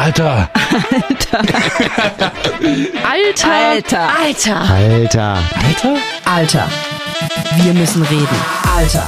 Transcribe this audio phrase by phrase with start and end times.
[0.00, 0.48] Alter!
[3.04, 3.48] Alter!
[3.50, 4.00] Alter.
[4.00, 4.56] Alter!
[4.56, 5.44] Alter!
[5.62, 6.00] Alter?
[6.24, 6.68] Alter.
[7.56, 8.38] Wir müssen reden.
[8.74, 9.06] Alter.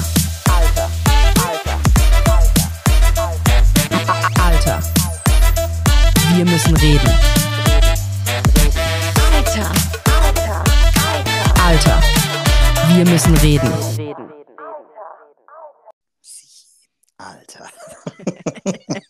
[4.38, 4.82] Alter.
[6.34, 7.11] Wir müssen reden.
[9.34, 9.72] Alter!
[11.66, 12.00] Alter.
[12.88, 13.72] Wir müssen reden.
[17.16, 17.70] Alter.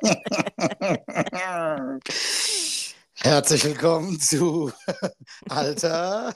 [3.24, 4.72] Herzlich willkommen zu
[5.48, 6.34] Alter.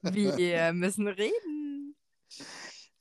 [0.00, 1.94] Wir müssen reden.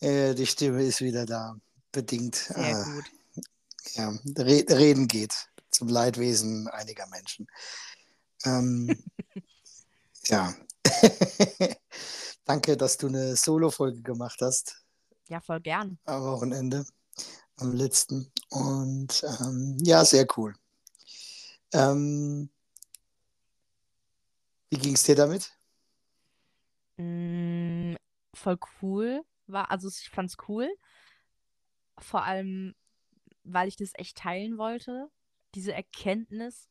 [0.02, 1.55] Äh, die Stimme ist wieder da.
[1.94, 2.36] Bedingt.
[2.36, 3.05] Sehr äh, gut.
[3.94, 5.34] ja, Re Reden geht
[5.72, 7.48] zum Leidwesen einiger Menschen.
[8.44, 9.02] Ähm,
[10.26, 10.53] ja.
[12.44, 14.84] Danke, dass du eine Solo-Folge gemacht hast
[15.30, 15.98] Ja, voll gern.
[16.03, 16.86] am Wochenende,
[17.55, 18.30] am letzten.
[18.50, 20.53] Und ähm, ja, sehr cool.
[21.72, 22.50] Ähm,
[24.73, 25.52] wie ging es dir damit?
[26.98, 27.95] Mm,
[28.34, 30.67] voll cool war, also ich fand's cool.
[32.00, 32.73] Vor allem,
[33.44, 35.11] weil ich das echt teilen wollte,
[35.53, 36.70] diese Erkenntnis.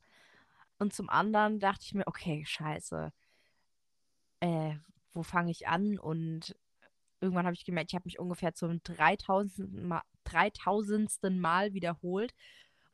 [0.80, 3.12] Und zum anderen dachte ich mir, okay, scheiße.
[4.40, 4.74] Äh,
[5.12, 5.96] wo fange ich an?
[5.96, 6.56] Und
[7.20, 9.84] irgendwann habe ich gemerkt, ich habe mich ungefähr zum 3000.
[9.84, 11.20] Mal, 3000.
[11.38, 12.34] Mal wiederholt.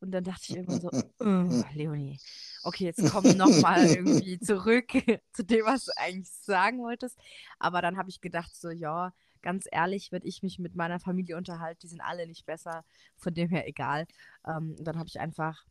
[0.00, 2.20] Und dann dachte ich irgendwann so, "Oh, Leonie,
[2.62, 4.86] okay, jetzt komm nochmal irgendwie zurück
[5.32, 7.18] zu dem, was du eigentlich sagen wolltest.
[7.58, 11.36] Aber dann habe ich gedacht, so, ja, ganz ehrlich, wenn ich mich mit meiner Familie
[11.36, 12.84] unterhalte, die sind alle nicht besser,
[13.16, 14.06] von dem her egal.
[14.46, 15.64] Ähm, und dann habe ich einfach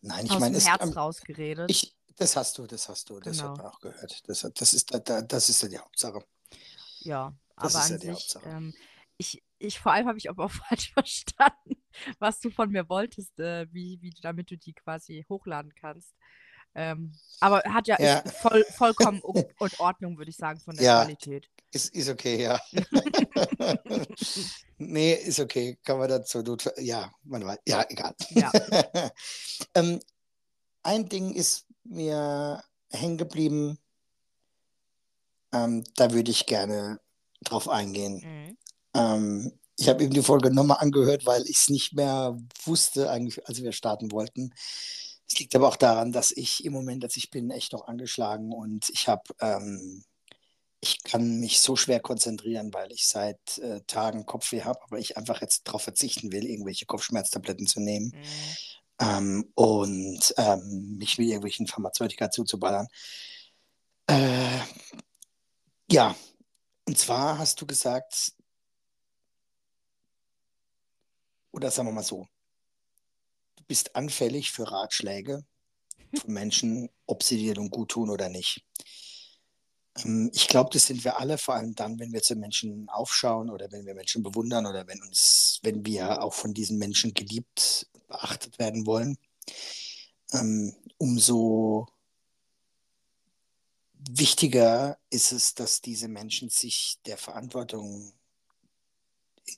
[0.00, 1.70] Nein, ich aus meine, dem Herz ähm, rausgeredet.
[1.70, 3.50] ich, das hast du, das hast du, das Genau.
[3.50, 4.28] hat man auch gehört.
[4.28, 6.24] Das, das, ist, da- da- das ist ja die Hauptsache.
[7.00, 8.48] Ja, Das aber ist ja an die sich, Hauptsache.
[8.50, 8.74] ähm,
[9.18, 11.81] ich, ich, vor allem habe ich aber auch falsch verstanden,
[12.18, 16.14] was du von mir wolltest, äh, wie, wie, damit du die quasi hochladen kannst.
[16.74, 18.22] Ähm, aber hat ja, Ja.
[18.30, 19.20] voll, vollkommen
[19.60, 21.02] in Ordnung, würde ich sagen, von der Ja.
[21.02, 21.50] Qualität.
[21.70, 22.60] Ist, ist okay, ja.
[24.78, 25.78] nee, ist okay.
[25.84, 27.58] Kann man dazu not Ja, man weiß.
[27.66, 28.14] Ja, egal.
[28.30, 28.50] Ja.
[29.74, 30.00] ähm,
[30.82, 33.78] ein Ding ist mir hängen geblieben.
[35.52, 37.00] Ähm, da würde ich gerne
[37.42, 38.56] drauf eingehen.
[38.94, 39.52] Mhm.
[39.78, 43.62] Ich habe eben die Folge nochmal angehört, weil ich es nicht mehr wusste, eigentlich, als
[43.62, 44.52] wir starten wollten.
[45.28, 48.52] Es liegt aber auch daran, dass ich im Moment, als ich bin, echt noch angeschlagen
[48.52, 50.04] und ich habe, ähm,
[50.80, 55.16] ich kann mich so schwer konzentrieren, weil ich seit äh, Tagen Kopfweh habe, aber ich
[55.16, 58.56] einfach jetzt darauf verzichten will, irgendwelche Kopfschmerztabletten zu nehmen Mhm.
[59.00, 62.88] ähm, und ähm, mich mit irgendwelchen Pharmazeutika zuzuballern.
[64.06, 64.58] Äh,
[65.90, 66.14] ja,
[66.86, 68.32] und zwar hast du gesagt,
[71.52, 72.26] oder sagen wir mal so,
[73.56, 75.44] du bist anfällig für Ratschläge
[76.14, 78.64] von Menschen, ob sie dir nun gut tun oder nicht.
[80.04, 83.50] Ähm, ich glaube, das sind wir alle, vor allem dann, wenn wir zu Menschen aufschauen
[83.50, 87.88] oder wenn wir Menschen bewundern oder wenn uns, wenn wir auch von diesen Menschen geliebt,
[88.08, 89.18] beachtet werden wollen.
[90.32, 91.88] Ähm, umso
[94.10, 98.12] wichtiger ist es, dass diese Menschen sich der Verantwortung,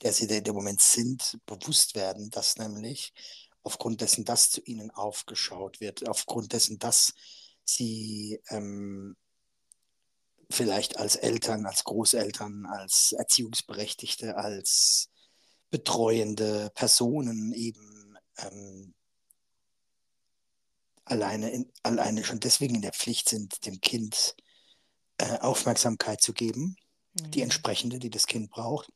[0.03, 3.13] der sie in dem Moment sind, bewusst werden, dass nämlich
[3.63, 7.15] aufgrund dessen, dass zu ihnen aufgeschaut wird, aufgrund dessen, dass
[7.65, 9.17] sie ähm,
[10.51, 15.09] vielleicht als Eltern, als Großeltern, als Erziehungsberechtigte, als
[15.71, 18.95] betreuende Personen eben ähm,
[21.05, 24.37] alleine, in, alleine schon deswegen in der Pflicht sind, dem Kind
[25.19, 26.77] äh, Aufmerksamkeit zu geben,
[27.15, 27.45] die Mhm.
[27.45, 28.91] entsprechende, die das Kind braucht.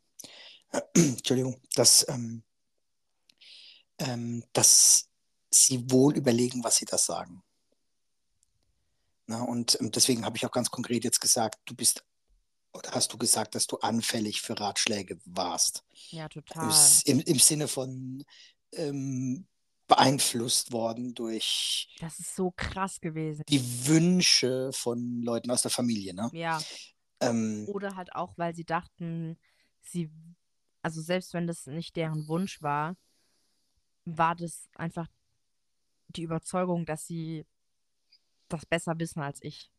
[0.95, 2.43] Entschuldigung, dass, ähm,
[3.99, 5.09] ähm, dass
[5.51, 7.43] sie wohl überlegen, was sie da sagen.
[9.27, 12.05] Na, und ähm, deswegen habe ich auch ganz konkret jetzt gesagt, du bist,
[12.73, 15.85] oder hast du gesagt, dass du anfällig für Ratschläge warst.
[16.11, 16.73] Ja, total.
[17.05, 18.25] Im, im Sinne von
[18.73, 19.47] ähm,
[19.87, 23.43] beeinflusst worden durch Das ist so krass gewesen.
[23.49, 26.15] die Wünsche von Leuten aus der Familie.
[26.15, 26.31] Ne?
[26.35, 26.61] Ja,
[27.21, 29.39] Ähm, oder halt auch, weil sie dachten,
[29.83, 30.11] sie,
[30.89, 32.97] also selbst wenn das nicht deren Wunsch war,
[34.07, 35.07] war das einfach
[36.09, 37.45] die Überzeugung, dass sie
[38.49, 39.71] das besser wissen als ich.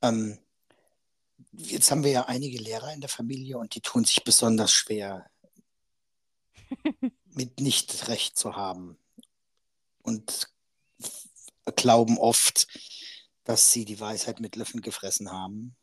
[0.00, 0.38] ähm,
[1.50, 5.28] jetzt haben wir ja einige Lehrer in der Familie und die tun sich besonders schwer,
[7.24, 8.96] mit nicht recht zu haben
[10.02, 10.52] und
[11.74, 12.68] glauben oft,
[13.42, 15.74] dass sie die Weisheit mit Löffeln gefressen haben.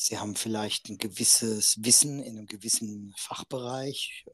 [0.00, 4.24] Sie haben vielleicht ein gewisses Wissen in einem gewissen Fachbereich,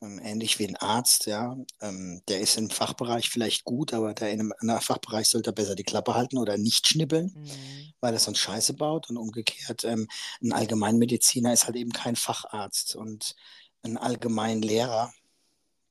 [0.00, 1.56] ähm, ähnlich wie ein Arzt, ja.
[1.82, 5.74] Ähm, der ist im Fachbereich vielleicht gut, aber der in einem anderen Fachbereich sollte besser
[5.74, 7.92] die Klappe halten oder nicht schnibbeln, Mhm.
[8.00, 9.10] weil er sonst Scheiße baut.
[9.10, 10.08] Und umgekehrt, ähm,
[10.42, 12.96] ein Allgemeinmediziner ist halt eben kein Facharzt.
[12.96, 13.36] Und
[13.82, 15.12] ein Allgemeinlehrer,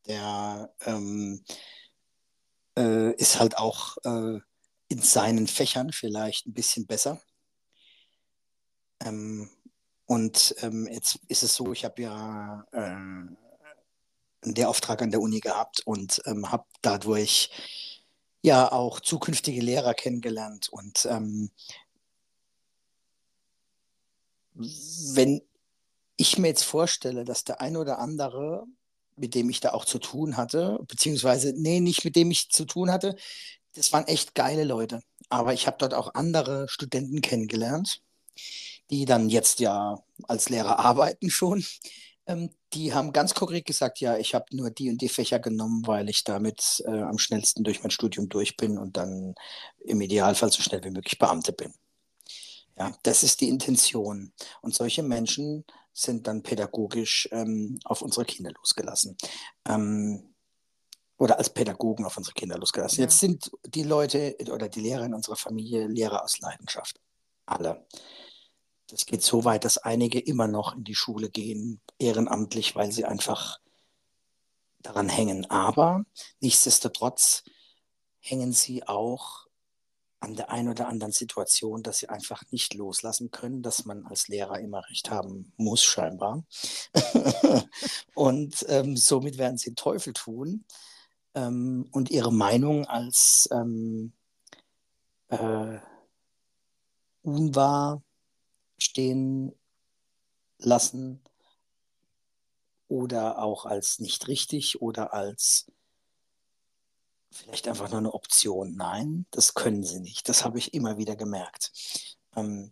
[0.07, 1.44] der ähm,
[2.77, 4.39] äh, ist halt auch äh,
[4.88, 7.21] in seinen Fächern vielleicht ein bisschen besser.
[9.05, 9.50] Ähm,
[10.05, 13.38] und ähm, jetzt ist es so, ich habe ja äh, einen
[14.44, 17.50] Lehrauftrag an der Uni gehabt und ähm, habe dadurch
[18.41, 20.69] ja auch zukünftige Lehrer kennengelernt.
[20.69, 21.50] Und ähm,
[24.53, 25.41] wenn
[26.17, 28.65] ich mir jetzt vorstelle, dass der ein oder andere,
[29.15, 32.65] mit dem ich da auch zu tun hatte, beziehungsweise, nee, nicht mit dem ich zu
[32.65, 33.15] tun hatte,
[33.75, 35.01] das waren echt geile Leute.
[35.29, 38.01] Aber ich habe dort auch andere Studenten kennengelernt,
[38.89, 41.63] die dann jetzt ja als Lehrer arbeiten schon.
[42.25, 45.85] Ähm, die haben ganz konkret gesagt, ja, ich habe nur die und die Fächer genommen,
[45.85, 49.35] weil ich damit äh, am schnellsten durch mein Studium durch bin und dann
[49.80, 51.74] im Idealfall so schnell wie möglich Beamte bin.
[52.77, 54.31] Ja, das ist die Intention.
[54.62, 59.15] Und solche Menschen sind dann pädagogisch ähm, auf unsere Kinder losgelassen.
[59.68, 60.33] Ähm,
[61.18, 63.00] oder als Pädagogen auf unsere Kinder losgelassen.
[63.00, 63.03] Ja.
[63.03, 67.00] Jetzt sind die Leute oder die Lehrer in unserer Familie Lehrer aus Leidenschaft.
[67.45, 67.86] Alle.
[68.93, 73.05] Das geht so weit, dass einige immer noch in die Schule gehen, ehrenamtlich, weil sie
[73.05, 73.59] einfach
[74.83, 75.49] daran hängen.
[75.49, 76.05] Aber
[76.41, 77.43] nichtsdestotrotz
[78.19, 79.47] hängen sie auch
[80.19, 84.27] an der einen oder anderen Situation, dass sie einfach nicht loslassen können, dass man als
[84.27, 86.43] Lehrer immer recht haben muss, scheinbar.
[88.13, 90.65] und ähm, somit werden sie Teufel tun
[91.33, 94.13] ähm, und ihre Meinung als ähm,
[95.29, 95.79] äh,
[97.23, 98.03] unwahr
[98.77, 99.53] stehen
[100.59, 101.21] lassen
[102.87, 105.71] oder auch als nicht richtig oder als
[107.31, 108.75] vielleicht einfach nur eine Option.
[108.75, 110.29] Nein, das können sie nicht.
[110.29, 111.71] Das habe ich immer wieder gemerkt.
[112.35, 112.71] Ähm,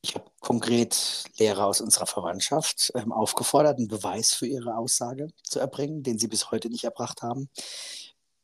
[0.00, 5.58] ich habe konkret Lehrer aus unserer Verwandtschaft ähm, aufgefordert, einen Beweis für ihre Aussage zu
[5.58, 7.50] erbringen, den sie bis heute nicht erbracht haben.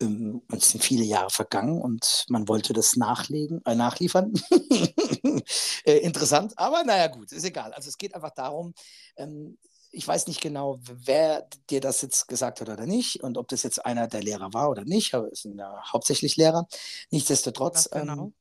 [0.05, 4.33] Ähm, es sind viele Jahre vergangen und man wollte das nachlegen, äh, nachliefern.
[5.85, 7.73] äh, interessant, aber naja, gut, ist egal.
[7.73, 8.75] Also es geht einfach darum,
[9.17, 9.59] ähm,
[9.91, 13.63] ich weiß nicht genau, wer dir das jetzt gesagt hat oder nicht und ob das
[13.63, 16.67] jetzt einer der Lehrer war oder nicht, aber es sind ja hauptsächlich Lehrer.
[17.11, 18.25] Nichtsdestotrotz, Was genau?
[18.25, 18.35] ähm,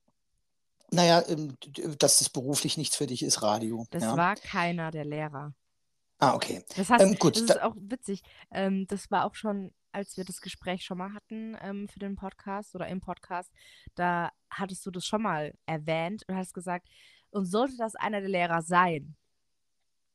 [0.92, 1.58] naja, ähm,
[2.00, 3.86] dass das beruflich nichts für dich ist, Radio.
[3.92, 4.18] Das ja.
[4.18, 5.54] war keiner der Lehrer.
[6.30, 6.64] Ah, okay.
[6.76, 8.22] Das heißt, Ähm, gut, das da- ist auch witzig.
[8.52, 12.16] Ähm, das war auch schon, als wir das Gespräch schon mal hatten ähm, für den
[12.16, 13.52] Podcast oder im Podcast,
[13.96, 16.88] da hattest du das schon mal erwähnt und hast gesagt,
[17.30, 19.16] und sollte das einer der Lehrer sein,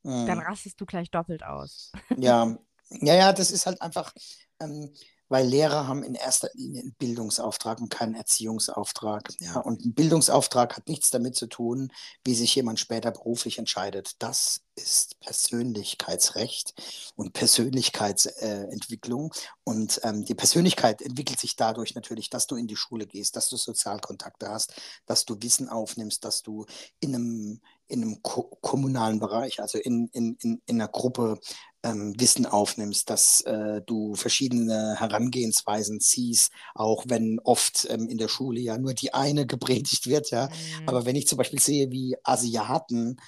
[0.02, 0.44] dann Mhm.
[0.44, 1.92] rastest du gleich doppelt aus.
[2.16, 2.56] Ja,
[2.90, 4.12] ja, ja, das ist halt einfach,
[4.60, 4.92] ähm,
[5.28, 9.34] weil Lehrer haben in erster Linie einen Bildungsauftrag und keinen Erziehungsauftrag.
[9.40, 11.92] Ja, und ein Bildungsauftrag hat nichts damit zu tun,
[12.24, 14.12] wie sich jemand später beruflich entscheidet.
[14.18, 16.74] Das ist Persönlichkeitsrecht
[17.16, 19.34] und Persönlichkeitsentwicklung.
[19.64, 23.48] Und ähm, die Persönlichkeit entwickelt sich dadurch natürlich, dass du in die Schule gehst, dass
[23.48, 24.74] du Sozialkontakte hast,
[25.06, 26.66] dass du Wissen aufnimmst, dass du
[27.00, 31.40] in einem, in einem ko kommunalen Bereich, also in, in, in, in einer Gruppe
[31.82, 38.28] ähm, Wissen aufnimmst, dass äh, du verschiedene Herangehensweisen ziehst, auch wenn oft ähm, in der
[38.28, 40.46] Schule ja nur die eine gepredigt wird, ja.
[40.46, 40.88] Mhm.
[40.88, 43.20] Aber wenn ich zum Beispiel sehe, wie Asiaten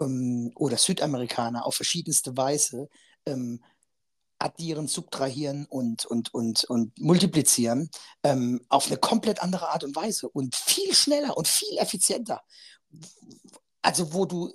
[0.00, 2.88] ähm, oder Südamerikaner auf verschiedenste Weise
[3.26, 3.62] ähm,
[4.38, 7.90] addieren, subtrahieren und, und, und, und multiplizieren
[8.22, 12.42] ähm, auf eine komplett andere Art und Weise und viel schneller und viel effizienter.
[13.88, 14.52] Also wo du,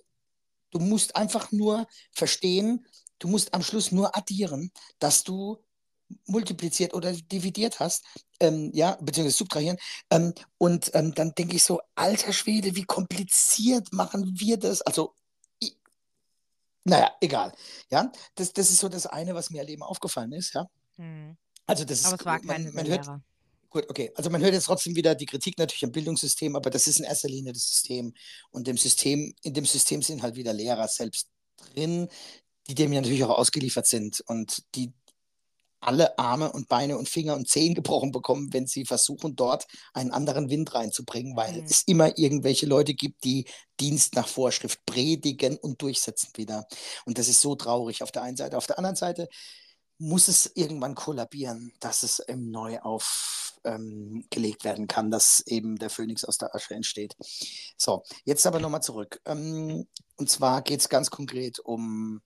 [0.69, 2.85] du musst einfach nur verstehen,
[3.17, 5.57] du musst am Schluss nur addieren, dass du
[6.27, 8.05] multipliziert oder dividiert hast,
[8.39, 9.77] ähm, ja, beziehungsweise subtrahieren.
[10.11, 14.83] Ähm, und ähm, dann denke ich so, alter Schwede, wie kompliziert machen wir das?
[14.83, 15.15] Also,
[15.57, 15.75] ich,
[16.83, 17.53] naja, egal.
[17.89, 20.67] Ja, das, das ist so das eine, was mir halt eben aufgefallen ist, ja.
[20.97, 21.37] Mhm.
[21.65, 23.23] Also das Aber ist, es war man, keiner der man hört, Lehrer.
[23.73, 24.11] Gut, okay.
[24.13, 27.05] Also man hört jetzt trotzdem wieder die Kritik natürlich am Bildungssystem, aber das ist in
[27.05, 28.13] erster Linie das System.
[28.51, 32.07] Und dem System, in dem System sind halt wieder Lehrer selbst drin,
[32.67, 34.91] die dem ja natürlich auch ausgeliefert sind und die
[35.79, 40.11] alle Arme und Beine und Finger und Zehen gebrochen bekommen, wenn sie versuchen, dort einen
[40.11, 41.65] anderen Wind reinzubringen, weil Mhm.
[41.65, 43.45] es immer irgendwelche Leute gibt, die
[43.79, 46.67] Dienst nach Vorschrift predigen und durchsetzen wieder.
[47.05, 48.55] Und das ist so traurig auf der einen Seite.
[48.57, 49.27] Auf der anderen Seite
[49.97, 55.89] muss es irgendwann kollabieren, dass es ähm, neu aufgelegt ähm, werden kann, dass eben der
[55.89, 57.15] Phönix aus der Asche entsteht.
[57.77, 59.21] So, jetzt aber nochmal zurück.
[59.25, 62.21] Ähm, und zwar geht es ganz konkret um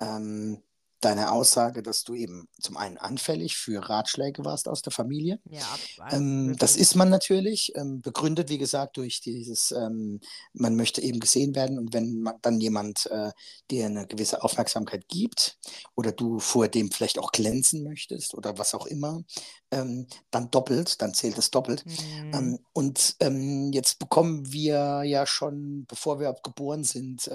[0.00, 0.62] ähm,
[1.04, 5.38] deine Aussage, dass du eben zum einen anfällig für Ratschläge warst aus der Familie.
[5.50, 10.20] Ja, ab, Ähm, das ist man natürlich, ähm, begründet, wie gesagt, durch dieses, ähm,
[10.52, 13.32] man möchte eben gesehen werden und wenn man, dann jemand äh,
[13.70, 15.58] dir eine gewisse Aufmerksamkeit gibt
[15.94, 19.22] oder du vor dem vielleicht auch glänzen möchtest oder was auch immer,
[19.70, 21.84] ähm, dann doppelt, dann zählt es doppelt.
[21.84, 22.34] Mhm.
[22.34, 27.30] Ähm, und ähm, jetzt bekommen wir ja schon, bevor wir geboren sind,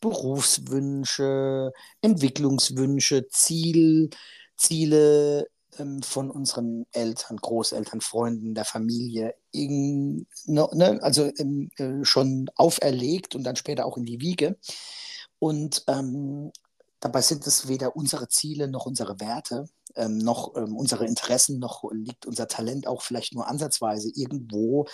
[0.00, 2.81] Berufswünsche, Entwicklungswünsche,
[3.28, 4.10] Ziel,
[4.56, 5.48] Ziele
[5.78, 13.34] ähm, von unseren Eltern, Großeltern, Freunden, der Familie, in, ne, also ähm, äh, schon auferlegt
[13.34, 14.56] und dann später auch in die Wiege.
[15.38, 16.52] Und ähm,
[17.00, 21.84] dabei sind es weder unsere Ziele noch unsere Werte, ähm, noch ähm, unsere Interessen, noch
[21.92, 24.86] liegt unser Talent auch vielleicht nur ansatzweise irgendwo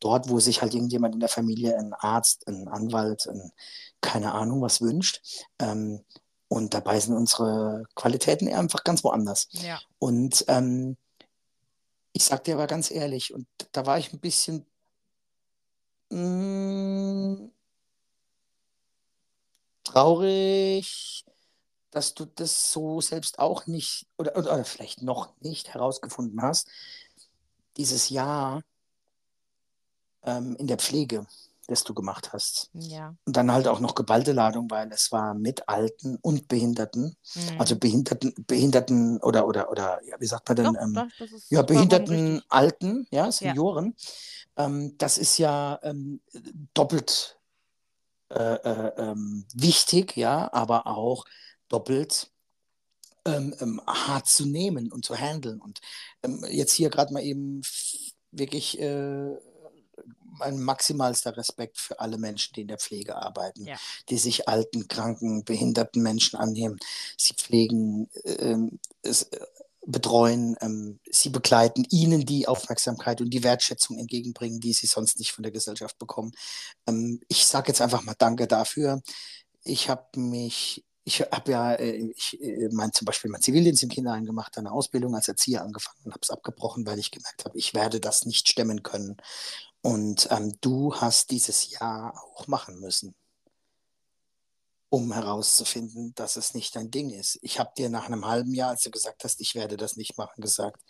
[0.00, 3.52] dort, wo sich halt irgendjemand in der Familie, ein Arzt, ein Anwalt, ein,
[4.00, 5.46] keine Ahnung was wünscht.
[5.58, 6.04] Ähm,
[6.48, 9.48] und dabei sind unsere Qualitäten einfach ganz woanders.
[9.50, 9.80] Ja.
[9.98, 10.96] Und ähm,
[12.12, 14.64] ich sag dir aber ganz ehrlich, und da war ich ein bisschen
[16.10, 17.50] mh, mm,
[19.84, 21.24] traurig,
[21.90, 26.68] dass du das so selbst auch nicht oder, oder, oder vielleicht noch nicht herausgefunden hast.
[27.76, 28.62] Dieses Jahr
[30.22, 31.26] ähm, in der Pflege
[31.66, 32.70] das du gemacht hast.
[32.74, 33.14] Ja.
[33.24, 37.16] Und dann halt auch noch geballte Ladung, weil es war mit Alten und Behinderten.
[37.34, 37.60] Mhm.
[37.60, 40.72] Also Behinderten, Behinderten oder, oder, oder ja, wie sagt man denn?
[40.72, 42.42] Doch, ähm, doch, ja, Behinderten.
[42.48, 43.94] Alten, ja, Senioren.
[44.56, 46.20] Ähm, das ist ja ähm,
[46.74, 47.38] doppelt
[48.28, 51.24] äh, äh, ähm, wichtig, ja, aber auch
[51.68, 52.30] doppelt
[53.24, 55.60] ähm, ähm, hart zu nehmen und zu handeln.
[55.60, 55.80] Und
[56.48, 57.62] jetzt hier gerade mal eben
[58.30, 59.36] wirklich äh,
[60.38, 63.76] mein maximalster Respekt für alle Menschen, die in der Pflege arbeiten, Ja.
[64.08, 66.78] die sich alten, kranken, behinderten Menschen annehmen.
[67.18, 69.40] Sie pflegen, ähm, es, äh,
[69.88, 75.32] betreuen, ähm, sie begleiten, ihnen die Aufmerksamkeit und die Wertschätzung entgegenbringen, die sie sonst nicht
[75.32, 76.32] von der Gesellschaft bekommen.
[76.88, 79.00] Ähm, ich sage jetzt einfach mal Danke dafür.
[79.64, 83.88] Ich habe mich ich habe ja äh, ich, äh, mein, zum Beispiel mein Zivildienst im
[83.90, 87.56] Kinderheim gemacht, eine Ausbildung als Erzieher angefangen und habe es abgebrochen, weil ich gemerkt habe,
[87.56, 89.16] ich werde das nicht stemmen können.
[89.86, 93.14] Und ähm, du hast dieses Jahr auch machen müssen,
[94.88, 97.38] um herauszufinden, dass es nicht dein Ding ist.
[97.42, 100.16] Ich habe dir nach einem halben Jahr, als du gesagt hast, ich werde das nicht
[100.18, 100.82] machen, gesagt,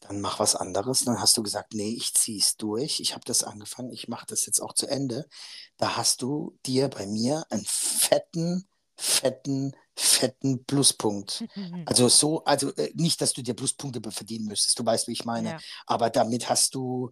[0.00, 1.04] dann mach was anderes.
[1.04, 3.00] Dann hast du gesagt, nee, ich ziehe es durch.
[3.00, 5.26] Ich habe das angefangen, ich mache das jetzt auch zu Ende.
[5.76, 8.66] Da hast du dir bei mir einen fetten,
[8.96, 11.44] fetten, fetten Pluspunkt.
[11.86, 15.24] Also so, also äh, nicht, dass du dir Pluspunkte verdienen müsstest, du weißt, wie ich
[15.24, 15.58] meine, Ja.
[15.86, 17.10] aber damit hast du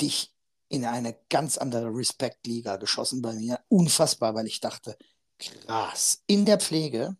[0.00, 0.32] dich
[0.70, 3.60] in eine ganz andere Respektliga geschossen bei mir.
[3.68, 4.96] Unfassbar, weil ich dachte,
[5.38, 7.16] krass, in der Pflege,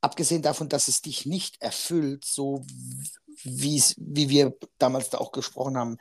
[0.00, 2.64] abgesehen davon, dass es dich nicht erfüllt, so
[3.42, 5.96] wie wir damals da auch gesprochen haben,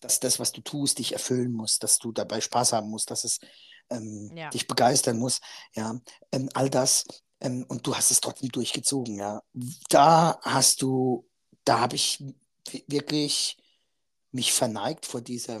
[0.00, 3.24] dass das, was du tust, dich erfüllen muss, dass du dabei Spaß haben musst, dass
[3.24, 3.38] es
[3.90, 4.50] ähm, Ja.
[4.50, 5.40] dich begeistern muss,
[5.74, 5.98] ja,
[6.32, 7.04] ähm, all das.
[7.40, 9.42] Ähm, und du hast es trotzdem durchgezogen, ja.
[9.88, 11.26] Da hast du,
[11.64, 12.22] da habe ich
[12.86, 13.56] wirklich
[14.32, 15.60] mich verneigt vor dieser,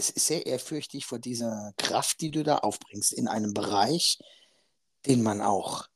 [0.00, 4.18] es ist sehr ehrfürchtig vor dieser Kraft, die du da aufbringst in einem Bereich,
[5.06, 5.86] den man auch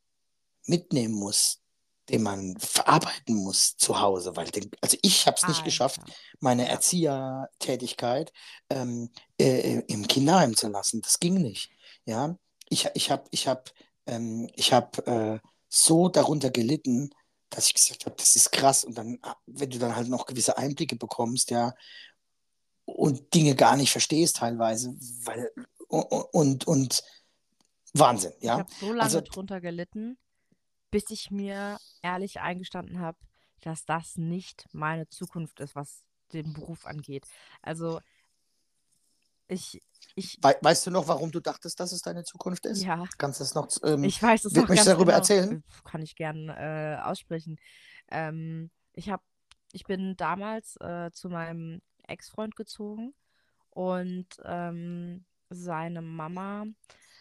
[0.66, 1.60] mitnehmen muss,
[2.08, 6.12] den man verarbeiten muss zu Hause, weil den, also ich habe es nicht geschafft, Alter.
[6.40, 6.68] meine Ja.
[6.70, 8.32] Erziehertätigkeit
[8.70, 11.00] ähm, äh, im Kinderheim zu lassen.
[11.00, 11.70] Das ging nicht.
[12.04, 12.36] Ja,
[12.68, 13.72] ich, ich habe ich hab,
[14.06, 15.40] ähm, ich hab, äh,
[15.74, 17.10] so darunter gelitten,
[17.50, 18.84] dass ich gesagt habe, das ist krass.
[18.84, 21.74] Und dann, wenn du dann halt noch gewisse Einblicke bekommst, ja,
[22.84, 25.50] und Dinge gar nicht verstehst teilweise, weil
[25.88, 27.02] und, und,
[27.92, 28.58] Wahnsinn, Ich ja.
[28.58, 30.18] habe so lange Also- drunter gelitten,
[30.90, 33.18] bis ich mir ehrlich eingestanden habe,
[33.60, 37.26] dass das nicht meine Zukunft ist, was den Beruf angeht.
[37.62, 38.00] Also
[39.46, 39.80] ich,
[40.14, 42.82] ich, We weißt du noch, warum du dachtest, dass es deine Zukunft ist?
[42.82, 45.18] ja, Kannst du das noch ähm, ich weiß es noch möchtest du darüber genau.
[45.18, 45.64] erzählen?
[45.84, 47.58] Kann ich gern äh, aussprechen.
[48.10, 49.22] Ähm, ich habe,
[49.72, 53.14] ich bin damals äh, zu meinem Ex-Freund gezogen
[53.70, 56.66] und ähm, seine Mama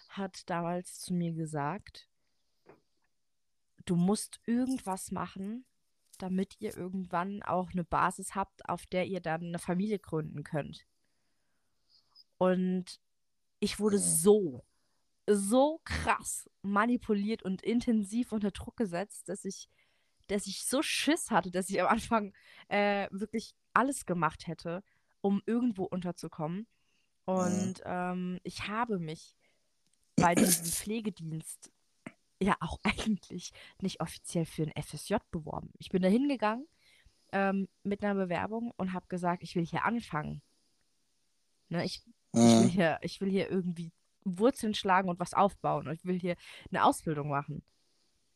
[0.09, 2.09] hat damals zu mir gesagt,
[3.85, 5.65] du musst irgendwas machen,
[6.19, 10.85] damit ihr irgendwann auch eine Basis habt, auf der ihr dann eine Familie gründen könnt.
[12.37, 12.99] Und
[13.59, 14.01] ich wurde Mhm.
[14.01, 14.65] so,
[15.27, 19.69] so krass manipuliert und intensiv unter Druck gesetzt, dass ich,
[20.27, 22.33] dass ich so Schiss hatte, dass ich am Anfang
[22.69, 24.83] äh, wirklich alles gemacht hätte,
[25.21, 26.67] um irgendwo unterzukommen.
[27.25, 29.35] Und ähm, ich habe mich
[30.19, 31.71] bei diesem Pflegedienst
[32.41, 33.51] ja auch eigentlich
[33.81, 35.71] nicht offiziell für ein FSJ beworben.
[35.79, 36.67] Ich bin da hingegangen
[37.31, 40.41] ähm, mit einer Bewerbung und habe gesagt, ich will hier anfangen.
[41.69, 42.03] Ne, ich,
[42.33, 42.69] ich, will Mhm.
[42.69, 43.91] hier, ich will hier irgendwie
[44.25, 46.35] Wurzeln schlagen und was aufbauen und ich will hier
[46.69, 47.63] eine Ausbildung machen.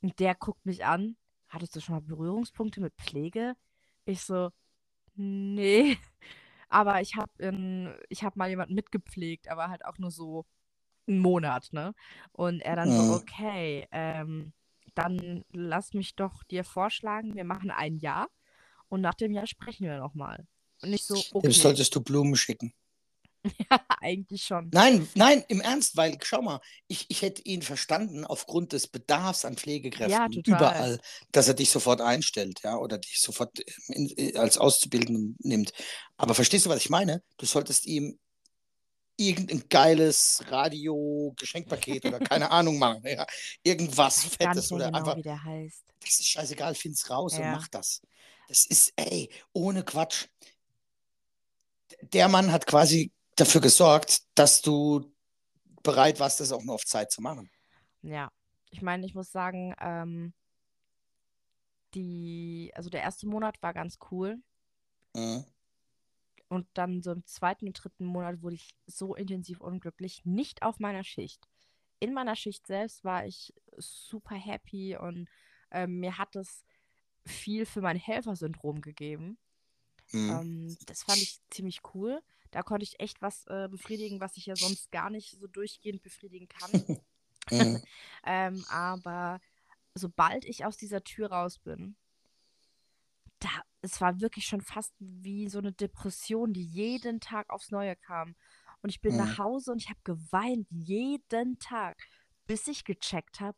[0.02, 1.16] Und der guckt mich an,
[1.50, 3.56] hattest du schon mal Berührungspunkte mit Pflege?
[4.06, 4.52] Ich so,
[5.16, 5.98] nee,
[6.70, 7.32] aber ich habe
[8.10, 10.46] ich hab mal jemanden mitgepflegt, aber halt auch nur so
[11.08, 11.94] einen Monat, ne?
[12.34, 13.10] Und er dann so, Mhm.
[13.10, 14.54] okay, ähm,
[14.96, 18.30] dann lass mich doch dir vorschlagen, wir machen ein Jahr
[18.90, 20.48] und nach dem Jahr sprechen wir nochmal.
[20.82, 22.74] Und ich so, Dem okay, solltest du Blumen schicken.
[24.02, 24.70] eigentlich schon.
[24.72, 29.46] Nein, nein, im Ernst, weil, schau mal, ich, ich hätte ihn verstanden aufgrund des Bedarfs
[29.46, 31.00] an Pflegekräften Ja, überall,
[31.32, 35.72] dass er dich sofort einstellt, ja, oder dich sofort in, in, als Auszubildenden nimmt.
[36.18, 37.24] Aber verstehst du, was ich meine?
[37.38, 38.20] Du solltest ihm
[39.18, 43.26] irgendein geiles Radio-Geschenkpaket oder keine Ahnung machen, ja.
[43.64, 45.84] Irgendwas Fettes oder genau, einfach, wie der heißt.
[46.02, 47.52] das ist scheißegal, find's raus und Ja.
[47.52, 48.02] mach das.
[48.48, 50.28] Das ist, ey, ohne Quatsch.
[52.14, 55.14] Der Mann hat quasi dafür gesorgt, dass du
[55.84, 57.50] bereit warst, das auch nur auf Zeit zu machen.
[58.02, 58.30] Ja,
[58.70, 60.34] ich meine, ich muss sagen, ähm,
[61.94, 64.38] die, also der erste Monat war ganz cool.
[65.16, 65.46] Mhm.
[66.50, 70.80] Und dann so im zweiten und dritten Monat wurde ich so intensiv unglücklich, nicht auf
[70.80, 71.48] meiner Schicht.
[72.00, 75.28] In meiner Schicht selbst war ich super happy und
[75.72, 76.64] ähm, mir hat es
[77.26, 79.38] viel für mein Helfersyndrom gegeben.
[80.12, 80.30] Mhm.
[80.30, 82.22] Ähm, das fand ich ziemlich cool.
[82.52, 86.02] Da konnte ich echt was äh, befriedigen, was ich ja sonst gar nicht so durchgehend
[86.04, 86.84] befriedigen kann.
[87.52, 87.82] Mhm.
[88.26, 89.40] Ähm, aber
[89.96, 91.98] sobald ich aus dieser Tür raus bin,
[93.40, 93.50] da,
[93.82, 98.36] es war wirklich schon fast wie so eine Depression, die jeden Tag aufs Neue kam.
[98.82, 99.16] Und ich bin Mhm.
[99.16, 102.08] nach Hause und ich habe geweint jeden Tag,
[102.48, 103.58] bis ich gecheckt habe,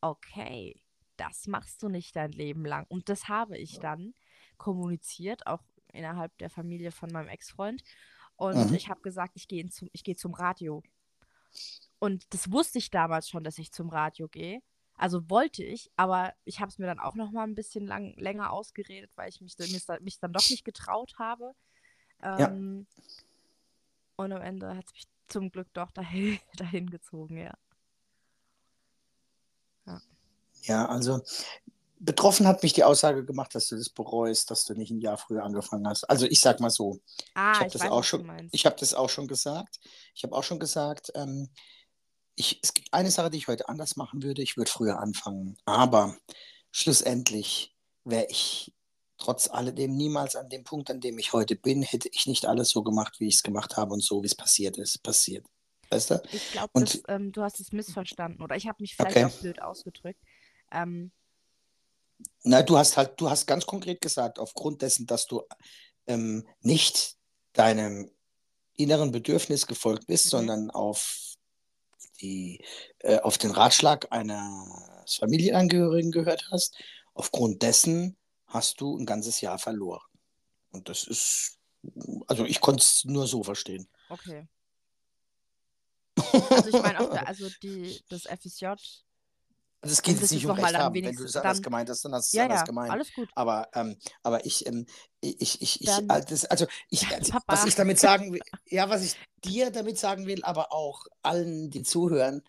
[0.00, 0.80] okay,
[1.16, 2.86] das machst du nicht dein Leben lang.
[2.88, 4.14] Und das habe ich dann
[4.58, 5.62] kommuniziert, auch
[5.96, 7.82] innerhalb der Familie von meinem Ex-Freund.
[8.36, 8.74] Und Mhm.
[8.74, 10.82] ich habe gesagt, ich gehe zum, ich gehe zum Radio.
[11.98, 14.60] Und das wusste ich damals schon, dass ich zum Radio gehe.
[14.96, 18.14] Also wollte ich, aber ich habe es mir dann auch noch mal ein bisschen lang,
[18.16, 19.56] länger ausgeredet, weil ich mich,
[20.00, 21.52] mich, dann doch nicht getraut habe.
[22.22, 22.48] Ja.
[22.48, 22.86] Ähm,
[24.16, 27.54] Und am Ende hat es mich zum Glück doch dahin, dahin gezogen, ja.
[30.62, 31.22] Ja, also
[31.98, 35.18] betroffen hat mich die Aussage gemacht, dass du das bereust, dass du nicht ein Jahr
[35.18, 36.04] früher angefangen hast.
[36.04, 37.00] Also ich sag mal so,
[37.34, 39.78] Ah, ich habe das auch schon, ich habe das auch schon gesagt.
[40.14, 41.48] Ich habe auch schon gesagt, ähm,
[42.34, 44.42] ich, es gibt eine Sache, die ich heute anders machen würde.
[44.42, 45.56] Ich würde früher anfangen.
[45.64, 46.16] Aber
[46.70, 48.74] schlussendlich wäre ich
[49.18, 52.68] trotz alledem niemals an dem Punkt, an dem ich heute bin, hätte ich nicht alles
[52.68, 55.46] so gemacht, wie ich es gemacht habe und so, wie es passiert ist, passiert.
[55.90, 56.22] Weißt du?
[56.32, 59.24] Ich glaube, ähm, du hast es missverstanden oder ich habe mich vielleicht Okay.
[59.24, 60.20] auch blöd ausgedrückt.
[60.72, 61.12] Ähm,
[62.42, 65.42] Na, du hast halt, du hast ganz konkret gesagt, aufgrund dessen, dass du
[66.06, 67.16] ähm, nicht
[67.52, 68.10] deinem
[68.74, 70.30] inneren Bedürfnis gefolgt bist, Mhm.
[70.30, 71.34] sondern auf
[72.20, 72.62] die,
[73.00, 76.76] äh, auf den Ratschlag eines Familienangehörigen gehört hast,
[77.14, 80.02] aufgrund dessen hast du ein ganzes Jahr verloren.
[80.70, 81.58] Und das ist,
[82.26, 83.88] also ich konnte es nur so verstehen.
[84.08, 84.46] okay.
[86.50, 88.66] Also ich meine also die, das FSJ,
[89.86, 90.94] Also es geht jetzt nicht um Recht haben.
[90.94, 92.90] Wenn du es anders gemeint hast, dann hast du es ja, anders ja, gemeint.
[92.90, 93.28] alles gut.
[93.36, 94.86] Aber, ähm, aber ich, ähm,
[95.20, 98.88] ich, ich, ich, Dann- also das- also ich, also, was ich damit sagen will, ja,
[98.90, 102.42] was ich dir damit sagen will, aber auch allen, die zuhören,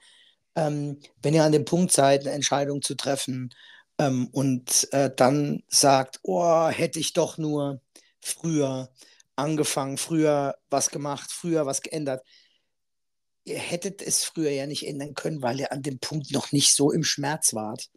[0.55, 3.53] ähm, wenn ihr an dem Punkt seid, eine Entscheidung zu treffen
[3.99, 7.81] ähm, und äh, dann sagt, oh, hätte ich doch nur
[8.19, 8.89] früher
[9.35, 12.25] angefangen, früher was gemacht, früher was geändert.
[13.47, 16.73] Ihr hättet es früher ja nicht ändern können, weil ihr an dem Punkt noch nicht
[16.73, 17.89] so im Schmerz wart,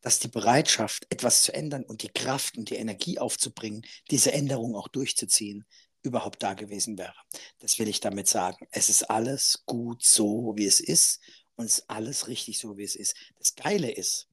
[0.00, 4.74] dass die Bereitschaft, etwas zu ändern und die Kraft und die Energie aufzubringen, diese Änderung
[4.74, 5.64] auch durchzuziehen,
[6.02, 7.14] überhaupt da gewesen wäre.
[7.60, 8.66] Das will ich damit sagen.
[8.72, 11.20] Es ist alles gut so, wie es ist
[11.54, 13.14] und es ist alles richtig so, wie es ist.
[13.38, 14.26] Das Geile ist,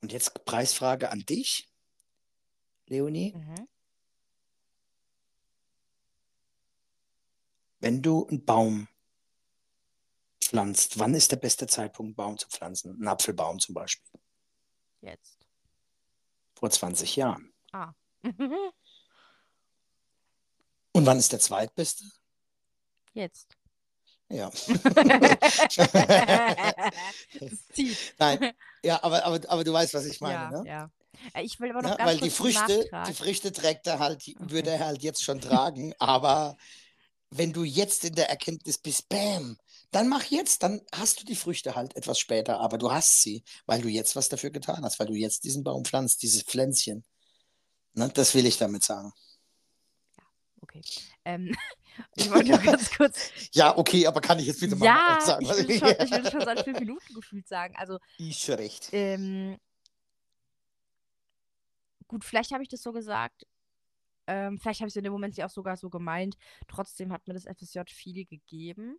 [0.00, 1.68] und jetzt Preisfrage an dich,
[2.86, 3.68] Leonie, Mhm.
[7.80, 8.88] wenn du einen Baum
[10.48, 12.94] pflanzt, wann ist der beste Zeitpunkt, einen Baum zu pflanzen?
[12.94, 14.18] Einen Apfelbaum zum Beispiel.
[15.02, 15.36] Jetzt.
[16.54, 17.52] Vor 20 Jahren.
[17.72, 17.92] Ah.
[20.92, 22.04] Und wann ist der zweitbeste?
[23.12, 23.54] Jetzt.
[24.30, 24.50] Ja.
[28.18, 30.62] Nein, ja, aber, aber, aber du weißt, was ich meine, ja, ne?
[30.66, 30.90] ja.
[31.34, 34.22] Äh, Ich will aber noch Ja, ganz weil die Früchte, die Früchte trägt er halt,
[34.22, 34.34] Okay.
[34.38, 36.56] würde er halt jetzt schon tragen, aber
[37.30, 39.58] wenn du jetzt in der Erkenntnis bist, bam,
[39.90, 43.42] Dann mach jetzt, dann hast du die Früchte halt etwas später, aber du hast sie,
[43.66, 47.04] weil du jetzt was dafür getan hast, weil du jetzt diesen Baum pflanzt, dieses Pflänzchen.
[47.94, 49.12] Ne, das will ich damit sagen.
[50.60, 50.82] Okay.
[51.24, 51.54] Ähm,
[52.16, 53.30] ich wollte nur ganz kurz.
[53.52, 55.46] Ja, okay, aber kann ich jetzt bitte mal Ja, sagen?
[55.46, 57.74] ich will, schon, ich will schon seit fünf Minuten gefühlt sagen.
[57.76, 58.88] Also, Ich recht.
[58.92, 59.58] ähm,
[62.08, 63.46] gut, vielleicht habe ich das so gesagt.
[64.26, 66.36] Ähm, vielleicht habe ich es in dem Moment ja auch sogar so gemeint.
[66.68, 68.98] Trotzdem hat mir das FSJ viel gegeben.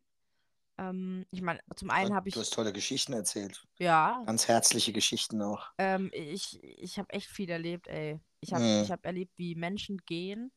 [0.79, 3.67] Ähm, ich meine, zum einen habe ich, Du hast tolle Geschichten erzählt.
[3.79, 5.67] ja, Ganz herzliche Geschichten auch.
[5.77, 8.19] ähm, ich, ich habe echt viel erlebt, ey.
[8.41, 8.83] Ich habe Mhm.
[8.83, 10.51] ich hab erlebt, wie Menschen gehen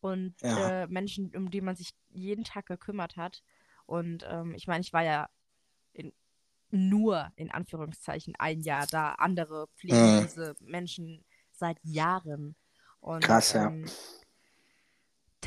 [0.00, 0.82] und Ja.
[0.84, 3.42] äh, Menschen, um die man sich jeden Tag gekümmert hat.
[3.86, 5.28] Und ähm, ich meine, ich war ja
[5.94, 6.12] in,
[6.70, 9.12] nur in Anführungszeichen ein Jahr da.
[9.14, 10.20] Andere pflegen Mhm.
[10.20, 12.56] diese Menschen seit Jahren.
[13.00, 13.68] Und Krass, ja.
[13.68, 13.92] ähm,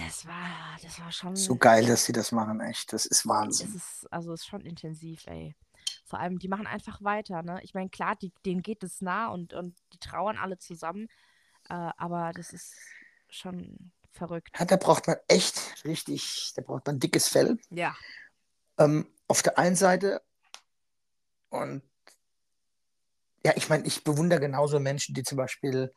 [0.06, 1.36] das war, das war schon.
[1.36, 2.94] So geil, dass sie das machen, echt.
[2.94, 3.74] Das ist Wahnsinn.
[3.76, 5.56] ist, also es ist schon intensiv, ey.
[6.06, 7.60] Vor allem, die machen einfach weiter, ne?
[7.64, 11.08] Ich meine, klar, die, denen geht es nah und, und die trauern alle zusammen.
[11.70, 12.74] Äh, aber das ist
[13.30, 14.50] schon verrückt.
[14.60, 17.58] Ja, da braucht man echt richtig, da braucht man dickes Fell.
[17.70, 17.96] Ja.
[18.78, 20.22] Ähm, auf der einen Seite
[21.50, 21.84] und
[23.44, 25.94] ja, ich meine, ich bewundere genauso Menschen, die zum Beispiel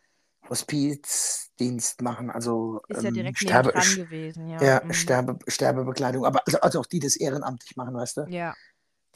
[1.55, 4.65] Hospizdienst machen, also Ist ja ähm, direkt Sterbe, nebendran Sch- gewesen, ja.
[4.67, 4.93] ja, mhm.
[4.93, 8.55] Sterbe, Sterbebekleidung, aber also, also auch die das ehrenamtlich machen, weißt du, Ja,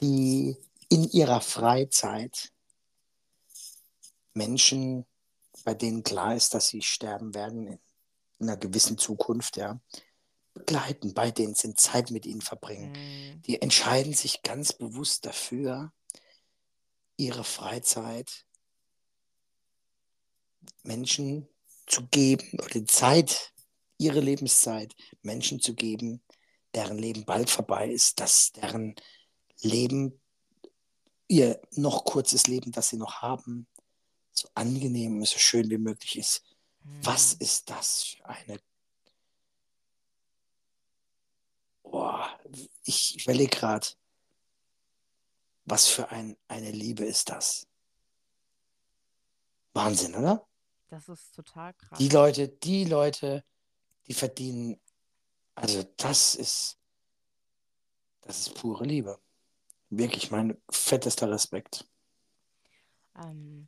[0.01, 0.57] die
[0.89, 2.51] in ihrer Freizeit
[4.33, 5.05] Menschen,
[5.65, 7.79] bei denen klar ist, dass sie sterben werden in
[8.39, 9.79] einer gewissen Zukunft, ja,
[10.53, 12.91] begleiten, bei denen sind, Zeit mit ihnen verbringen.
[12.93, 15.91] mm, Die entscheiden sich ganz bewusst dafür,
[17.17, 18.45] ihre Freizeit
[20.83, 21.47] Menschen
[21.89, 23.51] zu geben oder die Zeit,
[23.97, 26.23] ihre Lebenszeit Menschen zu geben,
[26.73, 28.95] deren Leben bald vorbei ist, dass deren
[29.61, 30.21] Leben,
[31.27, 33.67] ihr noch kurzes Leben, das sie noch haben,
[34.31, 36.43] so angenehm und so schön wie möglich ist.
[37.01, 37.43] Was mm.
[37.43, 38.59] ist das für eine...
[41.83, 42.39] Boah,
[42.83, 43.87] ich überlege gerade,
[45.65, 47.67] was für ein, eine Liebe ist das?
[49.73, 50.48] Wahnsinn, oder?
[50.89, 51.99] Das ist total krass.
[51.99, 53.43] Die Leute, die Leute,
[54.07, 54.79] die verdienen,
[55.55, 56.79] also das ist,
[58.21, 59.19] das ist pure Liebe.
[59.89, 61.85] Wirklich mein fettester Respekt.
[63.15, 63.67] Ähm,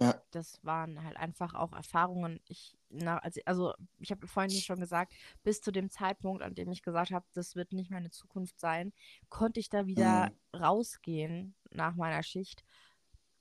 [0.00, 0.22] Ja.
[0.30, 2.40] das waren halt einfach auch Erfahrungen.
[2.46, 5.12] Ich, na, also, also ich habe vorhin schon gesagt,
[5.42, 8.92] bis zu dem Zeitpunkt, an dem ich gesagt habe, das wird nicht meine Zukunft sein,
[9.28, 12.64] konnte ich da wieder rausgehen nach meiner Schicht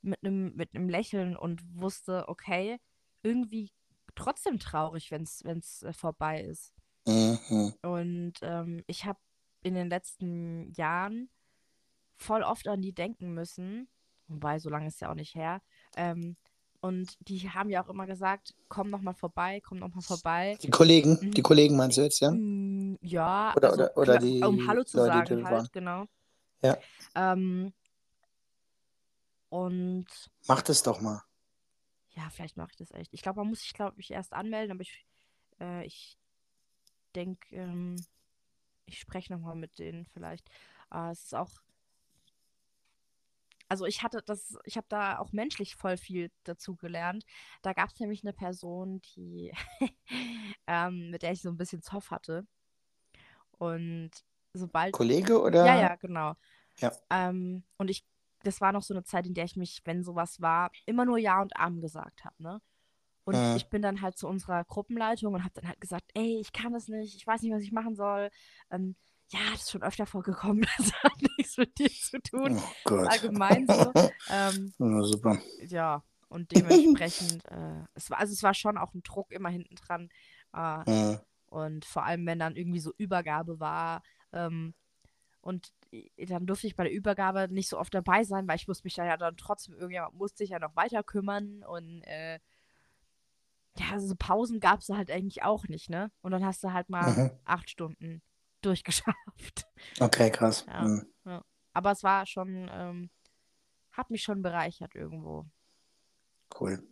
[0.07, 2.79] mit einem mit einem Lächeln und wusste, okay,
[3.23, 3.71] irgendwie
[4.15, 6.73] trotzdem traurig, wenn es äh, vorbei ist.
[7.05, 7.73] Mhm.
[7.83, 9.19] Und ähm, ich habe
[9.63, 11.29] in den letzten Jahren
[12.15, 13.87] voll oft an die denken müssen,
[14.27, 15.61] wobei so lange ist ja auch nicht her.
[15.95, 16.35] Ähm,
[16.79, 20.57] und die haben ja auch immer gesagt, komm noch mal vorbei, komm noch mal vorbei.
[20.61, 21.31] Die Kollegen, Mhm.
[21.31, 22.31] die Kollegen meinst du jetzt, ja?
[22.31, 25.69] Mm, ja, Oder- also, oder- oder die um Hallo zu Leute, sagen halt, waren.
[25.71, 26.05] genau.
[26.61, 26.77] Ja.
[27.15, 27.73] Ähm,
[29.49, 30.07] und
[30.47, 31.21] Mach das doch mal.
[32.15, 33.13] ja, vielleicht mache ich das echt.
[33.13, 35.05] Ich glaube, man muss sich, glaube ich, erst anmelden, aber ich,
[35.60, 36.17] äh, ich
[37.15, 37.95] denke, ähm,
[38.86, 40.49] ich spreche nochmal mit denen vielleicht.
[40.91, 41.51] Äh, es ist auch,
[43.69, 47.25] also ich hatte das, ich habe da auch menschlich voll viel dazu gelernt.
[47.62, 49.51] Da gab es nämlich eine Person, die,
[50.67, 52.47] ähm, mit der ich so ein bisschen Zoff hatte.
[53.51, 54.12] Und
[54.53, 55.65] sobald Kollege oder?
[55.65, 56.36] ja, ja, genau.
[56.79, 56.91] Ja.
[57.10, 58.05] Ähm, und ich,
[58.47, 61.17] das war noch so eine Zeit, in der ich mich, wenn sowas war, immer nur
[61.17, 62.62] Ja und Amen gesagt habe, ne?
[63.25, 63.55] Und Mhm.
[63.57, 66.71] ich bin dann halt zu unserer Gruppenleitung und habe dann halt gesagt, ey, ich kann
[66.71, 68.29] das nicht, ich weiß nicht, was ich machen soll.
[68.71, 68.95] Ähm,
[69.29, 72.57] ja, das ist schon öfter vorgekommen, das hat nichts mit dir zu tun.
[72.57, 73.10] Oh Gott.
[73.10, 73.91] Allgemein so.
[74.29, 75.38] Ähm, Ja, super.
[75.67, 79.75] ja, und dementsprechend, äh, es war, also es war schon auch ein Druck immer hinten
[79.75, 80.10] dran.
[80.53, 81.19] Äh, Mhm.
[81.47, 84.03] und vor allem, wenn dann irgendwie so Übergabe war.
[84.31, 84.73] Ähm,
[85.47, 88.67] und i- dann durfte ich bei der Übergabe nicht so oft dabei sein, weil ich
[88.67, 91.63] musste mich da ja dann trotzdem, irgendjemand musste sich ja noch weiter kümmern.
[91.63, 92.39] Und äh,
[93.77, 96.12] ja, so Pausen gab es halt eigentlich auch nicht, ne?
[96.21, 97.31] Und dann hast du halt mal Mhm.
[97.45, 98.21] acht Stunden
[98.62, 99.65] durchgeschafft.
[99.99, 100.65] Okay, krass.
[100.67, 100.81] Ja.
[100.83, 101.41] Mhm.
[101.73, 103.10] Aber es war schon, ähm,
[103.91, 105.45] hat mich schon bereichert irgendwo.
[106.60, 106.83] Cool.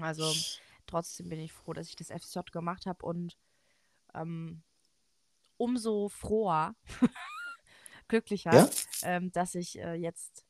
[0.00, 0.32] Also
[0.86, 3.36] trotzdem bin ich froh, dass ich das FSJ gemacht habe und
[4.14, 4.62] ähm,
[5.58, 6.74] umso froher,
[8.08, 8.70] glücklicher, Ja?
[9.02, 10.44] ähm, dass ich äh, jetzt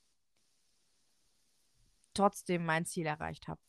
[2.14, 3.60] trotzdem mein Ziel erreicht habe.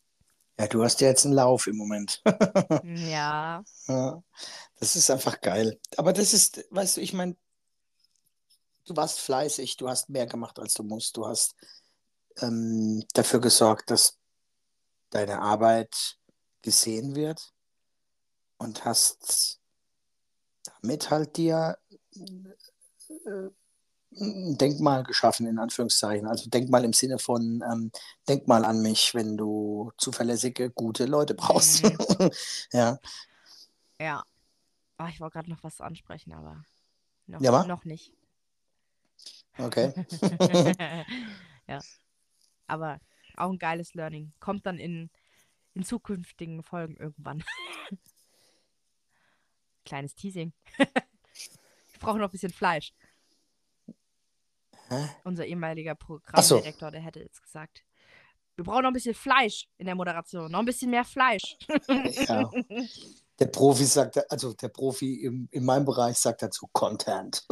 [0.59, 2.21] Ja, du hast ja jetzt einen Lauf im Moment.
[2.83, 3.63] Ja.
[3.87, 4.23] Ja,
[4.79, 5.79] das ist einfach geil.
[5.97, 7.35] Aber das ist, weißt du, ich meine,
[8.85, 11.15] du warst fleißig, du hast mehr gemacht, als du musst.
[11.17, 11.55] Du hast
[12.41, 14.17] ähm, dafür gesorgt, dass
[15.11, 16.17] deine Arbeit
[16.61, 17.53] gesehen wird
[18.57, 19.58] und hast
[20.81, 21.77] damit halt dir
[23.25, 23.49] äh,
[24.11, 26.27] ein Denkmal geschaffen, in Anführungszeichen.
[26.27, 27.91] Also Denkmal im Sinne von ähm,
[28.27, 31.83] Denkmal an mich, wenn du zuverlässige, gute Leute brauchst.
[31.83, 31.97] Mhm.
[32.73, 32.99] ja.
[33.99, 34.23] Ja.
[34.97, 36.63] Ah, ich wollte gerade noch was ansprechen, aber
[37.27, 38.13] noch, Ja, noch nicht.
[39.57, 39.93] Okay.
[41.67, 41.79] ja.
[42.67, 42.99] Aber
[43.37, 44.33] auch ein geiles Learning.
[44.39, 45.09] Kommt dann in,
[45.73, 47.43] in zukünftigen Folgen irgendwann.
[49.89, 50.53] Kleines Teasing.
[51.33, 52.93] ich brauche noch ein bisschen Fleisch.
[54.87, 55.09] Hä?
[55.23, 56.55] Unser ehemaliger Ach so.
[56.57, 57.83] Programmdirektor, der hätte jetzt gesagt,
[58.55, 60.51] wir brauchen noch ein bisschen Fleisch in der Moderation.
[60.51, 61.57] Noch ein bisschen mehr Fleisch.
[61.87, 62.49] Ja.
[63.39, 67.45] Der Profi sagt, also der Profi im, in meinem Bereich sagt dazu Content.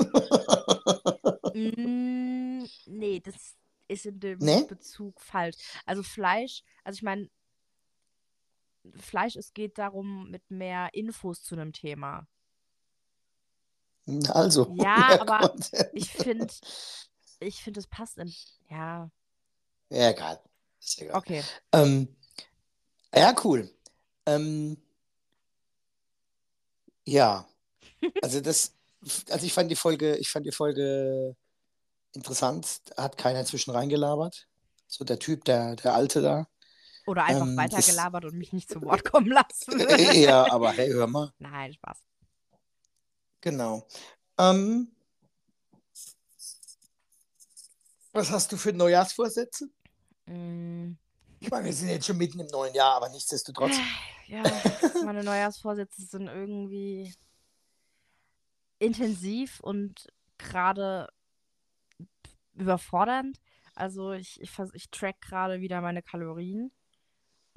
[1.53, 3.35] Mm, nee, das
[3.87, 4.65] ist in dem Nee?
[4.67, 5.55] Bezug falsch.
[5.85, 7.29] Also Fleisch, also ich meine,
[8.95, 12.27] Fleisch, es geht darum, mit mehr Infos zu einem Thema.
[14.29, 14.73] Also.
[14.77, 15.89] Ja, aber Content.
[15.93, 16.47] Ich finde,
[17.39, 18.33] ich finde, es passt in.
[18.69, 19.09] Ja,
[19.89, 20.39] Ja, egal.
[20.79, 21.15] Ist egal.
[21.15, 21.43] okay.
[21.73, 22.15] Ähm,
[23.13, 23.69] ja, cool.
[24.25, 24.77] Ähm,
[27.05, 27.47] ja,
[28.21, 28.73] also das,
[29.29, 31.35] also ich fand die Folge, ich fand die Folge
[32.13, 32.81] interessant.
[32.97, 34.47] Hat keiner zwischen reingelabert.
[34.87, 36.47] So der Typ, der, der Alte da.
[37.07, 39.79] Oder einfach Ähm, weitergelabert und mich nicht zu Wort kommen lassen.
[40.13, 41.33] ja, aber hey, hör mal.
[41.39, 42.03] Nein, Spaß.
[43.41, 43.87] Genau.
[44.37, 44.91] Ähm,
[48.11, 49.69] was hast du für Neujahrsvorsätze?
[50.25, 50.93] Mm,
[51.39, 53.75] Ich meine, wir sind jetzt schon mitten im neuen Jahr, aber nichtsdestotrotz.
[54.27, 54.43] ja,
[55.05, 57.13] meine Neujahrsvorsätze sind irgendwie
[58.79, 61.07] intensiv und gerade
[62.53, 63.39] überfordernd.
[63.75, 66.71] Also ich, ich, ich track gerade wieder meine Kalorien.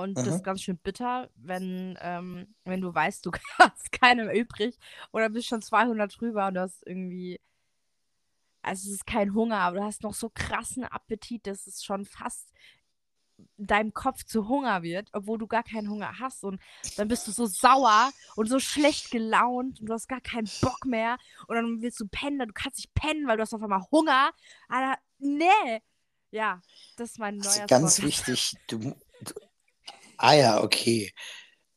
[0.00, 0.32] Und das Mhm.
[0.36, 4.78] ist ganz schön bitter, wenn, ähm, wenn du weißt, du hast keine mehr übrig
[5.12, 7.40] oder bist schon 200 drüber und du hast irgendwie,
[8.62, 12.04] also es ist kein Hunger, aber du hast noch so krassen Appetit, dass es schon
[12.04, 12.52] fast
[13.56, 16.44] in deinem Kopf zu Hunger wird, obwohl du gar keinen Hunger hast.
[16.44, 16.60] Und
[16.96, 20.84] dann bist du so sauer und so schlecht gelaunt und du hast gar keinen Bock
[20.84, 21.18] mehr.
[21.46, 24.30] Und dann willst du pennen, du kannst nicht pennen, weil du hast auf einmal Hunger.
[24.68, 25.82] Alter, nee.
[26.30, 26.60] Ja,
[26.96, 28.78] das ist mein Also neuer ganz wichtig, du,
[29.24, 29.34] du.
[30.22, 31.10] Ah ja, okay.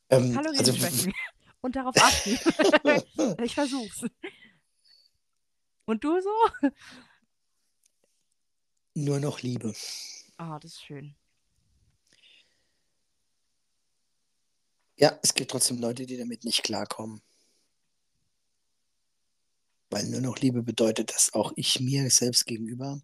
[0.10, 1.10] Ähm, Kalorien also.
[1.62, 2.32] Und darauf achten.
[3.44, 4.04] ich versuch's.
[5.86, 6.70] Und du so?
[8.96, 9.74] nur noch Liebe.
[10.36, 11.16] Ah, das ist schön.
[14.98, 17.22] Ja, es gibt trotzdem Leute, die damit nicht klarkommen.
[19.90, 23.02] Weil nur noch Liebe bedeutet, dass auch ich mir selbst gegenüber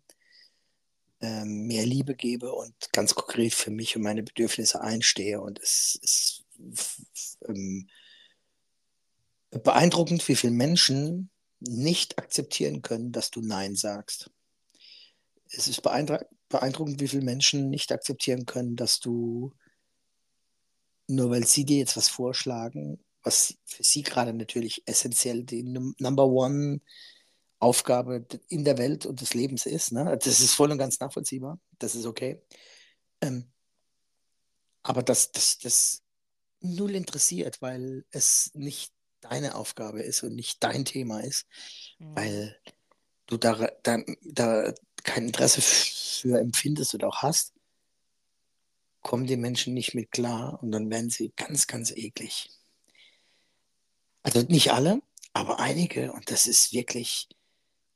[1.21, 5.41] ähm, mehr Liebe gebe und ganz konkret für mich und meine Bedürfnisse einstehe.
[5.41, 6.45] Und es ist
[7.47, 7.89] ähm,
[9.51, 11.29] beeindruckend, wie viele Menschen
[11.59, 14.31] nicht akzeptieren können, dass du Nein sagst.
[15.49, 19.53] Es ist beeindru beeindruckend, wie viele Menschen nicht akzeptieren können, dass du
[21.07, 25.95] nur weil sie dir jetzt was vorschlagen, was für sie gerade natürlich essentiell die Num-
[25.99, 26.81] Number One
[27.59, 29.91] Aufgabe in der Welt und des Lebens ist.
[29.91, 30.17] Ne?
[30.23, 31.59] Das ist voll und ganz nachvollziehbar.
[31.77, 32.41] Das ist okay.
[33.21, 33.51] Ähm,
[34.83, 36.01] aber dass das, das
[36.61, 41.45] null interessiert, weil es nicht deine Aufgabe ist und nicht dein Thema ist,
[41.99, 42.15] Mhm.
[42.15, 42.59] weil
[43.27, 47.53] du da, da, da kein Interesse für empfindest oder auch hast,
[49.01, 52.49] kommen die Menschen nicht mit klar und dann werden sie ganz, ganz eklig.
[54.23, 55.01] Also nicht alle,
[55.33, 57.27] aber einige und das ist wirklich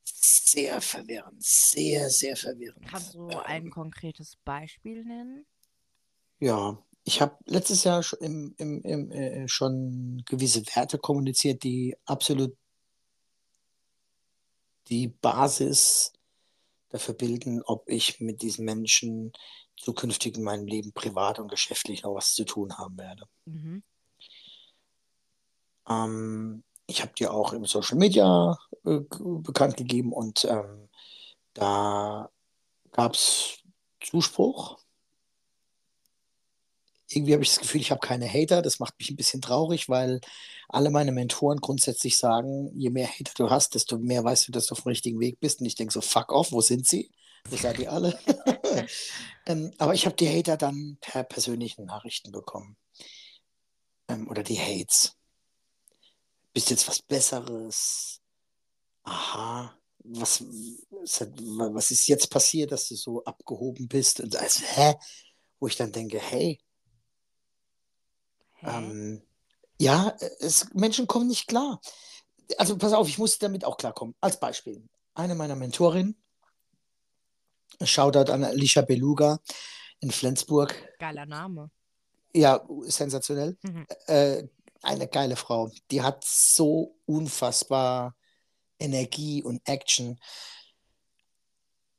[0.06, 2.88] sehr verwirrend, sehr, sehr verwirrend.
[2.88, 5.46] Kannst du ein Ähm, konkretes Beispiel nennen?
[6.40, 11.96] Ja, ich habe letztes Jahr schon, im, im, im, äh, schon gewisse Werte kommuniziert, die
[12.06, 12.56] absolut
[14.90, 16.14] die Basis
[16.90, 19.34] dafür bilden, ob ich mit diesen Menschen
[19.78, 23.26] zukünftig in meinem Leben privat und geschäftlich noch was zu tun haben werde.
[23.46, 23.84] Mhm.
[25.90, 26.64] Ähm,
[26.94, 30.90] ich habe die auch im Social Media äh, bekannt gegeben und ähm,
[31.54, 32.30] da
[32.92, 33.58] gab es
[34.00, 34.78] Zuspruch.
[37.10, 38.62] Irgendwie habe ich das Gefühl, ich habe keine Hater.
[38.62, 40.22] Das macht mich ein bisschen traurig, weil
[40.70, 44.68] alle meine Mentoren grundsätzlich sagen, je mehr Hater du hast, desto mehr weißt du, dass
[44.68, 45.60] du auf dem richtigen Weg bist.
[45.60, 47.12] Und ich denke so, fuck off, wo sind sie?
[47.50, 48.18] Das seid ihr alle.
[49.48, 52.78] ähm, aber ich habe die Hater dann per persönlichen Nachrichten bekommen.
[54.08, 55.18] Ähm, oder die Hates.
[56.54, 58.22] Bist jetzt was Besseres?
[59.04, 59.78] Aha.
[60.06, 64.20] Was, was ist jetzt passiert, dass du so abgehoben bist?
[64.20, 64.96] Und also, hä?
[65.60, 66.60] Wo ich dann denke, hey,
[68.66, 69.22] ähm,
[69.80, 71.82] ja, es, Menschen kommen nicht klar.
[72.58, 74.16] Also pass auf, ich muss damit auch klarkommen.
[74.22, 76.16] Als Beispiel, eine meiner Mentorinnen,
[77.82, 79.40] Shoutout an Alicia Beluga
[80.00, 80.74] in Flensburg.
[81.00, 81.72] Geiler Name.
[82.34, 83.58] Ja, sensationell.
[83.64, 83.86] Mhm.
[84.08, 84.44] Äh,
[84.84, 85.72] eine geile Frau.
[85.92, 88.16] Die hat so unfassbar
[88.80, 90.20] Energie und Action.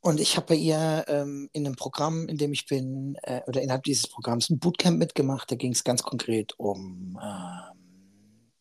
[0.00, 3.62] Und ich habe bei ihr ähm, in einem Programm, in dem ich bin, äh, oder
[3.62, 5.50] innerhalb dieses Programms ein Bootcamp mitgemacht.
[5.50, 8.52] Da ging es ganz konkret um, ähm,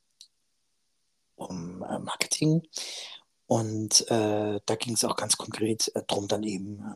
[1.36, 2.64] um äh, Marketing.
[3.46, 6.96] Und äh, da ging es auch ganz konkret äh, darum, dann eben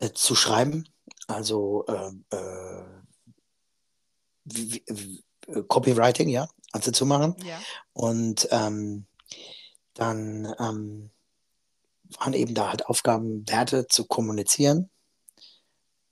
[0.00, 0.88] äh, zu schreiben.
[1.28, 2.10] Also äh,
[4.44, 4.84] wie,
[5.46, 7.36] wie, Copywriting, ja, also zu machen.
[7.44, 7.60] Ja.
[7.92, 9.06] Und ähm,
[9.94, 11.10] dann ähm,
[12.18, 14.90] waren eben da halt Aufgaben, Werte zu kommunizieren,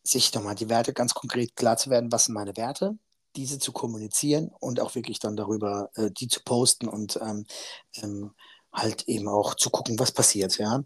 [0.03, 2.97] sich nochmal die Werte ganz konkret klar zu werden, was sind meine Werte,
[3.37, 7.47] diese zu kommunizieren und auch wirklich dann darüber äh, die zu posten und ähm,
[7.95, 8.33] ähm,
[8.73, 10.83] halt eben auch zu gucken, was passiert, ja.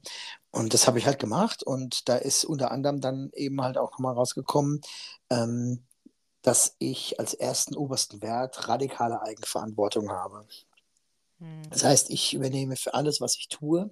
[0.51, 3.93] Und das habe ich halt gemacht und da ist unter anderem dann eben halt auch
[3.93, 4.81] nochmal rausgekommen,
[5.31, 5.86] ähm,
[6.47, 10.47] dass ich als ersten obersten Wert radikale Eigenverantwortung habe.
[11.41, 11.63] Hm.
[11.71, 13.91] Das heißt, ich übernehme für alles, was ich tue,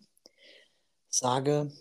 [1.08, 1.72] sage,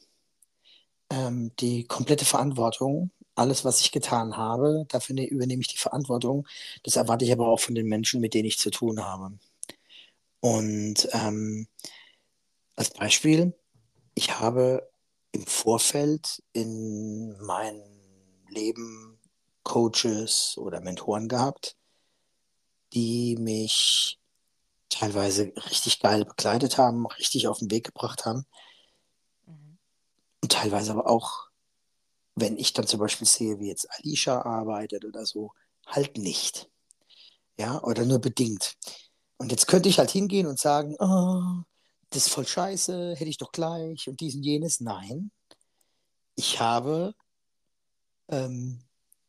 [1.12, 6.48] ähm, die komplette Verantwortung, alles, was ich getan habe, dafür ne-, übernehme ich die Verantwortung.
[6.82, 9.38] Das erwarte ich aber auch von den Menschen, mit denen ich zu tun habe.
[10.40, 11.68] Und ähm,
[12.76, 13.54] als Beispiel,
[14.16, 14.90] ich habe
[15.34, 17.84] im Vorfeld in meinem
[18.50, 19.20] Leben
[19.64, 21.76] Coaches oder Mentoren gehabt,
[22.94, 24.20] die mich
[24.90, 28.46] teilweise richtig geil begleitet haben, richtig auf den Weg gebracht haben,
[30.44, 31.48] und teilweise aber auch,
[32.36, 35.54] wenn ich dann zum Beispiel sehe, wie jetzt Alicia arbeitet oder so,
[35.88, 36.70] halt nicht.
[37.58, 38.76] Ja, oder nur bedingt.
[39.38, 41.64] Und jetzt könnte ich halt hingehen und sagen, oh,
[42.10, 44.82] das ist voll scheiße, hätte ich doch gleich und dies und jenes.
[44.82, 45.32] Nein,
[46.36, 47.16] ich habe
[48.28, 48.84] ähm,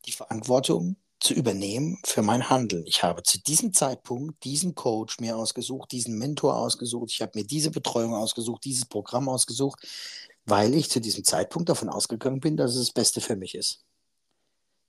[0.07, 2.87] die Verantwortung zu übernehmen für mein Handeln.
[2.87, 7.45] Ich habe zu diesem Zeitpunkt diesen Coach mir ausgesucht, diesen Mentor ausgesucht, ich habe mir
[7.45, 9.87] diese Betreuung ausgesucht, dieses Programm ausgesucht,
[10.45, 13.85] weil ich zu diesem Zeitpunkt davon ausgegangen bin, dass es das Beste für mich ist.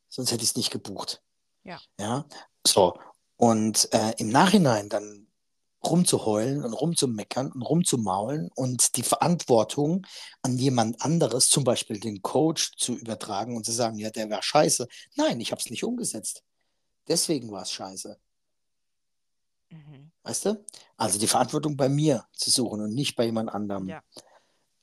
[0.10, 1.21] Sonst hätte ich es nicht gebucht.
[1.63, 1.80] Ja.
[1.99, 2.25] Ja,
[2.65, 2.99] so.
[3.38, 5.25] Und äh, im Nachhinein dann
[5.89, 10.06] rumzuheulen und rumzumeckern und rumzumaulen und die Verantwortung
[10.41, 14.41] an jemand anderes, zum Beispiel den Coach, zu übertragen und zu sagen, ja, der war
[14.41, 14.88] scheiße.
[15.15, 16.43] Nein, ich habe es nicht umgesetzt.
[17.08, 18.17] Deswegen war es scheiße.
[19.69, 20.12] Mhm.
[20.24, 20.65] Weißt du?
[20.98, 23.88] Also die Verantwortung bei mir zu suchen und nicht bei jemand anderem.
[23.88, 24.04] Ja.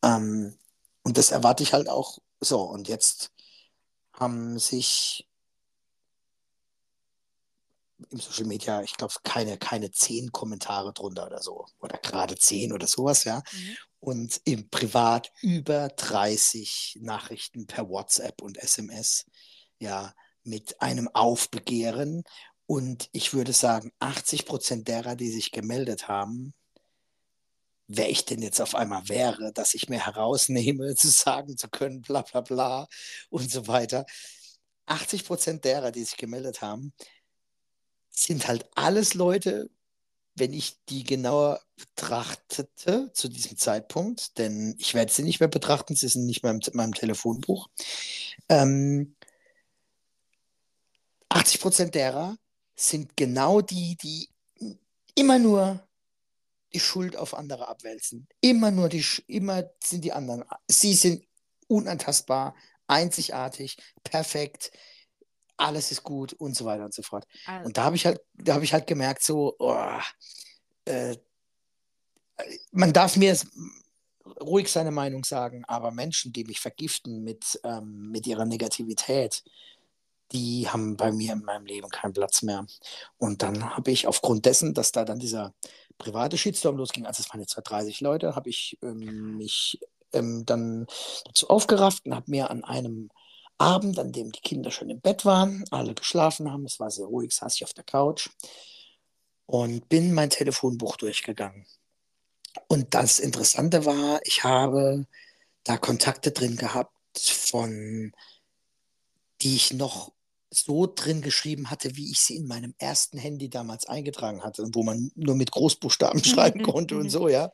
[0.03, 0.57] Ähm,
[1.03, 2.63] und das erwarte ich halt auch so.
[2.63, 3.33] Und jetzt
[4.13, 5.29] haben sich
[8.11, 11.67] im Social Media, ich glaube, keine, keine zehn Kommentare drunter oder so.
[11.81, 13.43] Oder gerade zehn oder sowas, ja.
[13.53, 13.77] Mhm.
[14.01, 19.25] Und im Privat über 30 Nachrichten per WhatsApp und SMS,
[19.79, 20.13] ja,
[20.45, 22.25] mit einem Aufbegehren.
[22.67, 26.55] Und ich würde sagen, 80 Prozent derer, die sich gemeldet haben,
[27.87, 32.01] wer ich denn jetzt auf einmal wäre, dass ich mir herausnehme, zu sagen zu können,
[32.01, 32.87] bla bla bla
[33.31, 34.07] und so weiter.
[34.87, 36.93] 80 Prozent derer, die sich gemeldet haben,
[38.13, 39.71] sind halt alles Leute,
[40.35, 45.95] wenn ich die genauer betrachtete zu diesem Zeitpunkt, denn ich werde sie nicht mehr betrachten,
[45.95, 47.69] sie sind nicht mehr in meinem Telefonbuch.
[48.49, 49.17] Ähm,
[51.29, 52.37] 80 Prozent derer
[52.75, 54.29] sind genau die, die
[55.15, 55.87] immer nur
[56.73, 58.27] die Schuld auf andere abwälzen.
[58.41, 60.45] Immer nur die, immer sind die anderen.
[60.69, 61.25] Sie sind
[61.69, 62.55] unantastbar,
[62.87, 64.73] einzigartig, perfekt,
[65.63, 67.27] alles ist gut und so weiter und so fort.
[67.47, 67.67] Also.
[67.67, 69.77] Und da habe ich halt, da habe ich halt gemerkt, so, oh,
[70.85, 71.17] äh,
[72.73, 73.37] man darf mir
[74.41, 79.43] ruhig seine Meinung sagen, aber Menschen, die mich vergiften mit, ähm, mit ihrer Negativität,
[80.33, 82.67] die haben bei mir in meinem Leben keinen Platz mehr.
[83.19, 85.55] Und dann habe ich aufgrund dessen, dass da dann dieser
[85.99, 89.79] private Shitstorm losging, also es waren jetzt 30 Leute, habe ich ähm, mich
[90.13, 90.87] ähm, dann
[91.27, 93.11] dazu aufgerafft und habe mir an einem
[93.63, 97.07] Abend, an dem die Kinder schon im Bett waren, alle geschlafen haben, es war sehr
[97.07, 98.29] ruhig, saß ich auf der Couch
[99.47, 101.65] und bin mein Telefonbuch durchgegangen.
[102.67, 105.07] Und das Interessante war, ich habe
[105.63, 108.13] da Kontakte drin gehabt, von,
[109.41, 110.13] die ich noch
[110.51, 114.83] so drin geschrieben hatte, wie ich sie in meinem ersten Handy damals eingetragen hatte, wo
[114.83, 117.51] man nur mit Großbuchstaben schreiben konnte und so, ja,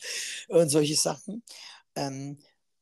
[0.48, 1.42] und solche Sachen.
[1.94, 2.38] Ähm,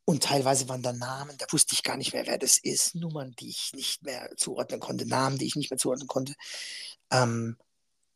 [0.07, 3.35] und teilweise waren da Namen, da wusste ich gar nicht mehr, wer das ist, Nummern,
[3.41, 6.35] die ich nicht mehr zuordnen konnte, Namen, die ich nicht mehr zuordnen konnte.
[7.11, 7.57] Ähm,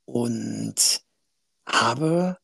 [0.05, 1.03] und
[1.67, 2.39] habe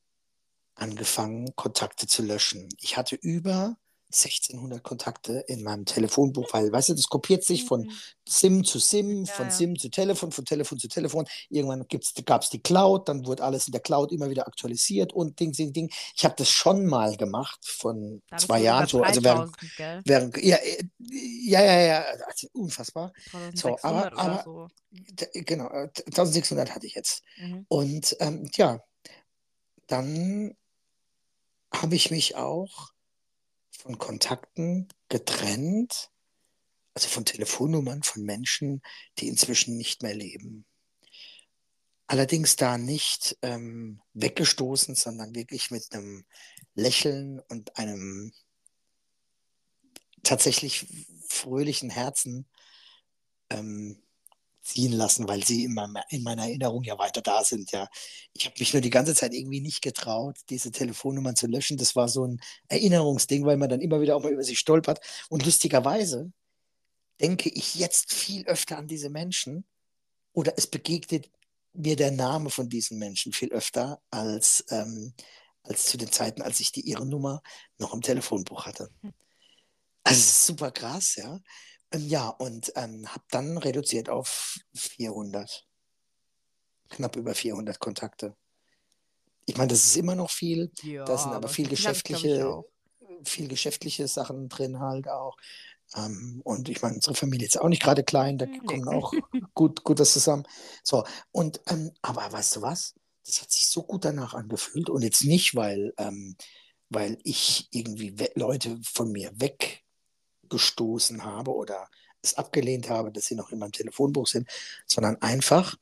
[0.74, 2.68] angefangen, Kontakte zu löschen.
[2.80, 3.76] Ich hatte über
[4.12, 7.92] 1600 Kontakte in meinem Telefonbuch, weil, weißt du, das kopiert sich von mhm.
[8.26, 9.50] SIM zu SIM, ja, von ja.
[9.50, 11.26] SIM zu Telefon, von Telefon zu Telefon.
[11.48, 11.84] Irgendwann
[12.24, 15.52] gab es die Cloud, dann wurde alles in der Cloud immer wieder aktualisiert und Ding,
[15.52, 15.90] Ding, Ding.
[16.14, 19.52] Ich habe das schon mal gemacht von da zwei Jahren so, also während,
[20.04, 23.12] während ja, äh, ja, ja, ja, also unfassbar.
[23.54, 24.68] So, aber, aber so.
[25.32, 27.22] genau, 1600 äh, hatte ich jetzt.
[27.38, 27.66] Mhm.
[27.68, 28.80] Und ähm, ja,
[29.88, 30.54] dann
[31.72, 32.90] habe ich mich auch
[33.86, 36.10] von Kontakten getrennt,
[36.94, 38.82] also von Telefonnummern von Menschen,
[39.18, 40.66] die inzwischen nicht mehr leben.
[42.08, 46.24] Allerdings da nicht ähm, weggestoßen, sondern wirklich mit einem
[46.74, 48.32] Lächeln und einem
[50.24, 50.86] tatsächlich
[51.28, 52.46] fröhlichen Herzen
[53.50, 54.02] ähm,
[54.66, 57.72] ziehen lassen, weil sie in, meinem, in meiner Erinnerung ja weiter da sind.
[57.72, 57.88] Ja,
[58.32, 61.76] ich habe mich nur die ganze Zeit irgendwie nicht getraut, diese Telefonnummern zu löschen.
[61.76, 65.00] Das war so ein Erinnerungsding, weil man dann immer wieder auch mal über sie stolpert.
[65.28, 66.32] Und lustigerweise
[67.20, 69.64] denke ich jetzt viel öfter an diese Menschen
[70.32, 71.30] oder es begegnet
[71.72, 75.14] mir der Name von diesen Menschen viel öfter als, ähm,
[75.62, 77.42] als zu den Zeiten, als ich die ihre Nummer
[77.78, 78.90] noch im Telefonbuch hatte.
[79.02, 79.12] Hm.
[80.04, 81.40] Also super krass, ja.
[81.92, 85.66] Ähm, ja, und ähm, habe dann reduziert auf 400.
[86.88, 88.36] Knapp über 400 Kontakte.
[89.46, 90.72] Ich meine, das ist immer noch viel.
[90.82, 92.64] Ja, da sind aber viel geschäftliche,
[93.24, 95.36] viel geschäftliche Sachen drin halt auch.
[95.94, 98.58] Ähm, und ich meine, unsere Familie ist auch nicht gerade klein, da nee.
[98.58, 99.12] kommen auch
[99.54, 100.44] gut, gut das zusammen.
[100.82, 102.94] So, und ähm, aber weißt du was?
[103.24, 106.36] Das hat sich so gut danach angefühlt und jetzt nicht, weil, ähm,
[106.88, 109.84] weil ich irgendwie Leute von mir weg
[110.48, 111.88] gestoßen habe oder
[112.22, 114.48] es abgelehnt habe, dass sie noch in meinem Telefonbuch sind,
[114.86, 115.76] sondern einfach,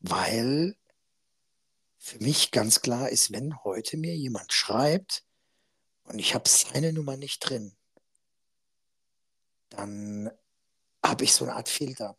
[0.00, 0.76] weil
[1.98, 5.24] für mich ganz klar ist, wenn heute mir jemand schreibt
[6.04, 7.74] und ich habe seine Nummer nicht drin,
[9.70, 10.30] dann
[11.04, 12.16] habe ich so eine Art Filter.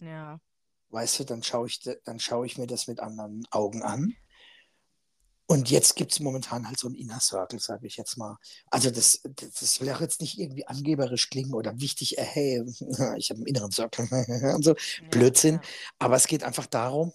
[0.00, 0.40] Ja.
[0.90, 4.16] Weißt du, dann schaue ich, dann schaue ich mir das mit anderen Augen an
[5.50, 8.36] und jetzt gibt es momentan halt so einen Inner Circle, sage ich jetzt mal.
[8.70, 12.64] Also das, das soll auch jetzt nicht irgendwie angeberisch klingen oder wichtig, äh, hey,
[13.16, 14.06] ich habe einen inneren Circle
[14.54, 15.54] und so, ja, Blödsinn.
[15.54, 15.60] Ja.
[16.00, 17.14] Aber es geht einfach darum,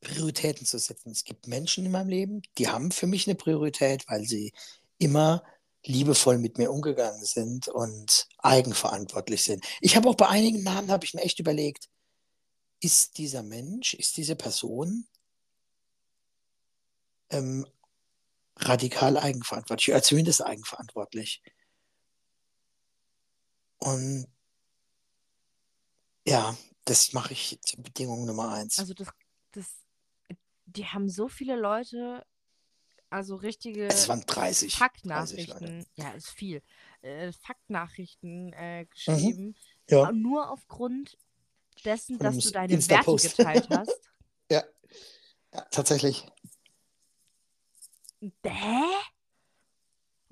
[0.00, 1.12] Prioritäten zu setzen.
[1.12, 4.52] Es gibt Menschen in meinem Leben, die haben für mich eine Priorität, weil sie
[4.98, 5.44] immer
[5.84, 9.64] liebevoll mit mir umgegangen sind und eigenverantwortlich sind.
[9.80, 11.88] Ich habe auch bei einigen Namen, habe ich mir echt überlegt,
[12.80, 15.06] ist dieser Mensch, ist diese Person
[17.32, 17.66] ähm,
[18.56, 21.42] radikal eigenverantwortlich, oder zumindest eigenverantwortlich.
[23.78, 24.26] Und
[26.26, 28.78] ja, das mache ich zur Bedingung Nummer eins.
[28.78, 29.08] Also das,
[29.52, 29.66] das,
[30.66, 32.24] die haben so viele Leute,
[33.10, 36.62] also richtige es waren 30, Faktnachrichten, 30 ja, ist viel,
[37.02, 39.54] äh, Faktnachrichten äh, geschrieben, mhm.
[39.88, 40.12] ja.
[40.12, 41.18] nur aufgrund
[41.84, 44.00] dessen, dass du deine Werte geteilt hast.
[44.50, 44.62] ja.
[45.52, 46.26] ja, tatsächlich.
[48.42, 48.50] Bäh?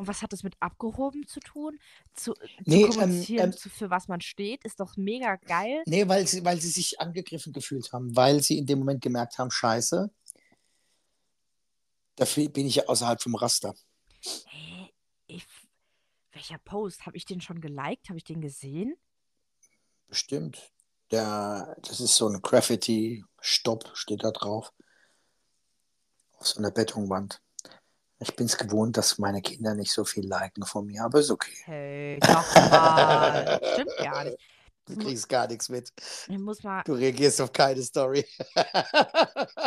[0.00, 1.78] Und was hat das mit abgehoben zu tun?
[2.14, 2.32] Zu,
[2.64, 5.82] nee, zu kommunizieren, ähm, ähm, für was man steht, ist doch mega geil.
[5.84, 9.36] Nee, weil sie, weil sie sich angegriffen gefühlt haben, weil sie in dem Moment gemerkt
[9.36, 10.10] haben, scheiße,
[12.16, 13.74] dafür bin ich ja außerhalb vom Raster.
[14.22, 14.90] Hä?
[15.26, 15.46] Ich,
[16.32, 17.04] welcher Post?
[17.04, 18.08] Habe ich den schon geliked?
[18.08, 18.96] Habe ich den gesehen?
[20.08, 20.72] Bestimmt.
[21.10, 24.72] Der, das ist so ein Graffiti-Stopp, steht da drauf.
[26.38, 27.42] Auf so einer Betonwand.
[28.22, 31.30] Ich bin es gewohnt, dass meine Kinder nicht so viel liken von mir, aber ist
[31.30, 31.56] okay.
[31.64, 33.60] Hey, doch mal.
[33.72, 34.38] Stimmt gar nicht.
[34.84, 35.90] Du kriegst gar nichts mit.
[36.28, 36.82] Ich muss mal.
[36.84, 38.26] Du reagierst auf keine Story.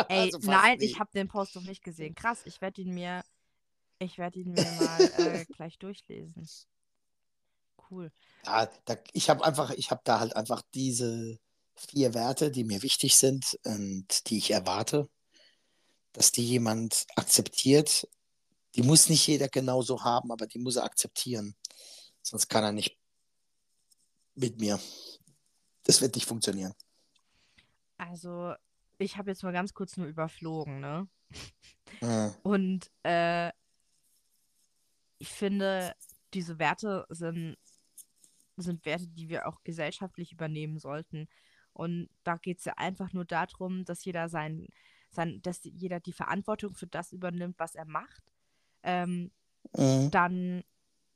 [0.08, 0.84] Ey, also nein, nie.
[0.84, 2.14] ich habe den Post noch nicht gesehen.
[2.14, 3.24] Krass, ich werde ihn mir,
[3.98, 6.46] ich werde ihn mir mal äh, gleich durchlesen.
[7.90, 8.12] Cool.
[8.46, 11.38] Ja, da, ich habe einfach, ich habe da halt einfach diese
[11.74, 15.08] vier Werte, die mir wichtig sind und die ich erwarte,
[16.12, 18.06] dass die jemand akzeptiert
[18.74, 21.54] die muss nicht jeder genauso haben, aber die muss er akzeptieren.
[22.22, 22.98] Sonst kann er nicht
[24.34, 24.80] mit mir.
[25.84, 26.74] Das wird nicht funktionieren.
[27.96, 28.54] Also,
[28.98, 31.08] ich habe jetzt mal ganz kurz nur überflogen, ne?
[32.00, 32.34] Ja.
[32.42, 33.52] Und äh,
[35.18, 35.94] ich finde,
[36.32, 37.56] diese Werte sind
[38.56, 41.28] sind Werte, die wir auch gesellschaftlich übernehmen sollten.
[41.72, 44.68] Und da geht es ja einfach nur darum, dass jeder sein,
[45.10, 48.33] sein, dass jeder die Verantwortung für das übernimmt, was er macht.
[48.84, 49.32] Ähm,
[49.76, 50.10] Mhm.
[50.12, 50.62] dann,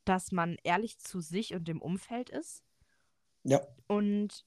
[0.05, 2.65] dass man ehrlich zu sich und dem Umfeld ist
[3.45, 4.45] Ja, und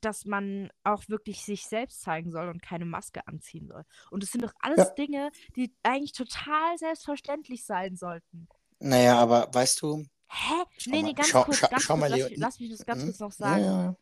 [0.00, 3.84] dass man auch wirklich sich selbst zeigen soll und keine Maske anziehen soll.
[4.10, 4.94] Und das sind doch alles Ja.
[4.94, 8.48] Dinge, die eigentlich total selbstverständlich sein sollten.
[8.80, 10.64] naja, aber weißt du, Hä?
[10.78, 12.60] Schau nee, mal, nee, ganz schau- kurz, schau- ganz schau kurz, mal, lass, mich- lass
[12.60, 13.06] mich das ganz Mhm.
[13.06, 13.64] kurz noch sagen.
[13.64, 13.96] ja,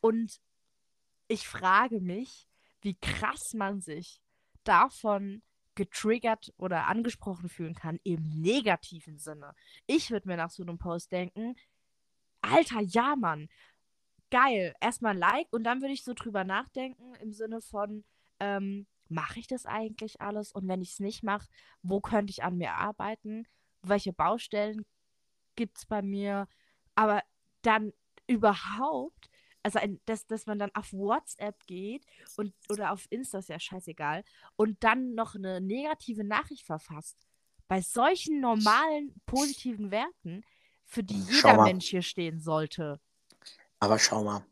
[0.00, 0.40] Und
[1.28, 2.48] ich frage mich,
[2.80, 4.20] wie krass man sich
[4.64, 5.42] davon
[5.74, 9.54] getriggert oder angesprochen fühlen kann im negativen Sinne.
[9.86, 11.56] Ich würde mir nach so einem Post denken,
[12.42, 13.48] Alter, ja, Mann,
[14.30, 14.74] geil.
[14.80, 18.04] Erstmal Like und dann würde ich so drüber nachdenken im Sinne von,
[18.40, 20.52] ähm, mache ich das eigentlich alles?
[20.52, 21.48] Und wenn ich es nicht mache,
[21.82, 23.46] wo könnte ich an mir arbeiten?
[23.82, 24.84] Welche Baustellen
[25.56, 26.48] gibt es bei mir?
[26.94, 27.22] Aber
[27.62, 27.92] dann
[28.26, 29.30] überhaupt,
[29.62, 32.04] also ein, dass, dass man dann auf WhatsApp geht
[32.36, 34.24] und oder auf Insta ist ja scheißegal
[34.56, 37.16] und dann noch eine negative Nachricht verfasst.
[37.68, 40.44] Bei solchen normalen positiven Werten,
[40.84, 41.62] für die Schau jeder.
[41.62, 43.00] Mensch hier stehen sollte.
[43.78, 44.44] aber schau mal,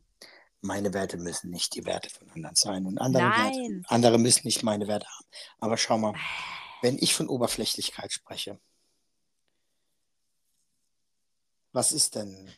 [0.63, 3.55] meine Werte müssen nicht die Werte von anderen sein und andere Nein.
[3.55, 5.27] Werte, andere müssen nicht meine Werte haben.
[5.59, 6.15] Aber schau mal,
[6.83, 8.59] wenn ich von Oberflächlichkeit spreche,
[11.73, 12.51] was ist denn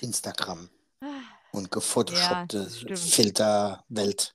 [0.00, 0.70] Instagram
[1.52, 2.96] und gefotoshoppte Ja.
[2.96, 4.34] Filterwelt?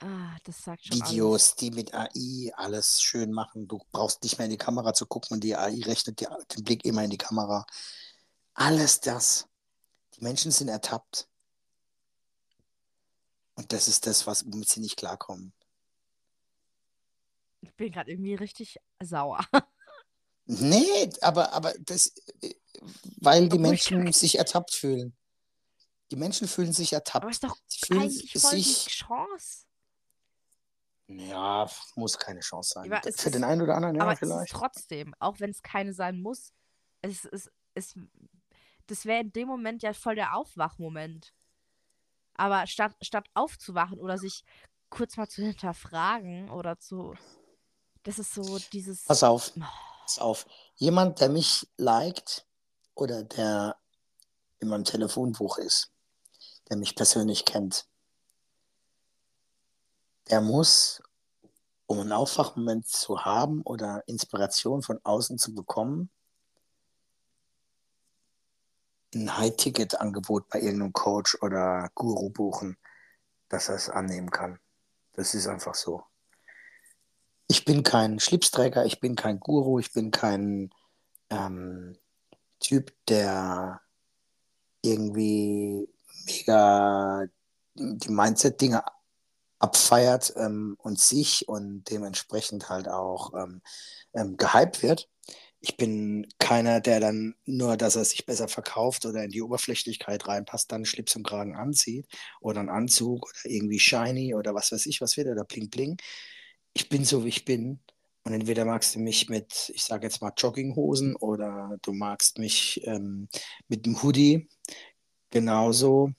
[0.00, 1.12] Ah, das sagt schon alles.
[1.12, 3.68] Videos, die mit AI alles schön machen.
[3.68, 6.64] Du brauchst nicht mehr in die Kamera zu gucken und die AI rechnet dir den
[6.64, 7.66] Blick immer in die Kamera.
[8.54, 9.46] Alles das.
[10.14, 11.28] Die Menschen sind ertappt.
[13.54, 15.52] Und das ist das, was, womit sie nicht klarkommen.
[17.60, 19.44] Ich bin gerade irgendwie richtig sauer.
[20.46, 22.54] Nee, aber, aber das, äh,
[23.16, 25.17] weil die Menschen sich ertappt fühlen.
[26.10, 27.30] Die Menschen fühlen sich Aber ertappt.
[27.30, 28.86] ist doch Sie fühlen eigentlich voll die sich.
[28.86, 29.64] Chance.
[31.08, 32.92] Ja, muss keine Chance sein.
[32.92, 34.52] Aber es Für den einen oder anderen, ja, Aber es vielleicht.
[34.52, 36.52] trotzdem, auch wenn es keine sein muss,
[37.00, 37.94] es ist, es,
[38.86, 41.32] das wäre in dem Moment ja voll der Aufwachmoment.
[42.34, 44.44] Aber statt, statt aufzuwachen oder sich
[44.90, 47.14] kurz mal zu hinterfragen oder zu.
[48.02, 49.04] Das ist so dieses.
[49.04, 49.62] Pass auf, Oh.
[50.02, 50.46] pass auf.
[50.76, 52.46] Jemand, der mich liked
[52.94, 53.76] oder der
[54.60, 55.90] in meinem Telefonbuch ist,
[56.68, 57.86] der mich persönlich kennt,
[60.30, 61.02] der muss,
[61.86, 66.10] um einen Aufwachmoment zu haben oder Inspiration von außen zu bekommen,
[69.14, 72.76] ein High-Ticket-Angebot bei irgendeinem Coach oder Guru buchen,
[73.48, 74.58] dass er es annehmen kann.
[75.14, 76.04] Das ist einfach so.
[77.46, 80.70] Ich bin kein Schlipsträger, ich bin kein Guru, ich bin kein
[81.30, 81.96] ähm,
[82.60, 83.80] Typ, der
[84.82, 85.88] irgendwie
[86.26, 87.26] mega
[87.74, 88.82] die Mindset-Dinge
[89.58, 93.60] abfeiert ähm, und sich und dementsprechend halt auch ähm,
[94.14, 95.08] ähm, gehypt wird.
[95.60, 100.28] Ich bin keiner, der dann nur, dass er sich besser verkauft oder in die Oberflächlichkeit
[100.28, 102.06] reinpasst, dann Schlips und Kragen anzieht
[102.40, 105.96] oder einen Anzug oder irgendwie shiny oder was weiß ich was wird oder bling bling.
[106.74, 107.80] Ich bin so, wie ich bin.
[108.24, 112.80] Und entweder magst du mich mit, ich sage jetzt mal Jogginghosen oder du magst mich
[112.84, 113.28] ähm,
[113.68, 114.48] mit einem Hoodie
[115.30, 116.12] genauso,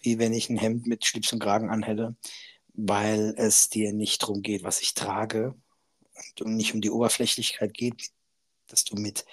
[0.00, 2.16] wie wenn ich ein Hemd mit Schlips und Kragen anhätte,
[2.74, 5.54] weil es dir nicht darum geht, was ich trage
[6.40, 8.10] und nicht um die Oberflächlichkeit geht,
[8.68, 9.24] dass du mit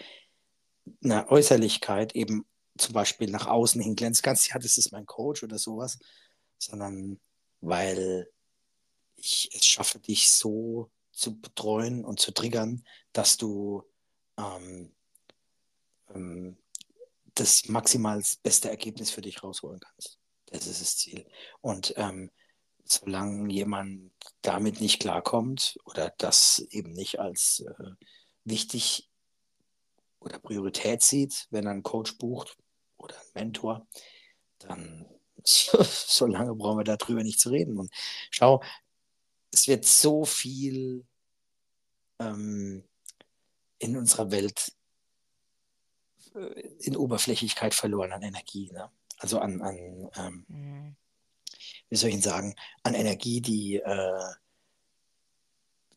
[1.03, 2.45] einer Äußerlichkeit eben
[2.77, 5.97] zum Beispiel nach außen hin glänzen kannst, ja, das ist mein Coach oder sowas,
[6.57, 7.19] sondern
[7.61, 8.29] weil
[9.15, 13.83] ich es schaffe, dich so zu betreuen und zu triggern, dass du
[14.37, 14.91] ähm,
[16.13, 16.57] ähm,
[17.39, 20.19] das maximal beste Ergebnis für dich rausholen kannst.
[20.47, 21.25] Das ist das Ziel.
[21.61, 22.31] Und ähm,
[22.85, 24.11] solange jemand
[24.41, 27.91] damit nicht klarkommt oder das eben nicht als äh,
[28.43, 29.09] wichtig
[30.19, 32.57] oder Priorität sieht, wenn er einen Coach bucht
[32.97, 33.87] oder einen Mentor,
[34.59, 35.05] dann
[35.43, 37.77] so lange brauchen wir darüber nicht zu reden.
[37.77, 37.91] Und
[38.31, 38.61] schau,
[39.51, 41.05] es wird so viel
[42.19, 42.83] ähm,
[43.79, 44.71] in unserer Welt
[46.79, 48.71] in Oberflächlichkeit verloren an Energie.
[48.71, 48.89] Ne?
[49.17, 50.95] Also an, an ähm, Hm.
[51.89, 54.33] wie soll ich sagen, an Energie, die äh,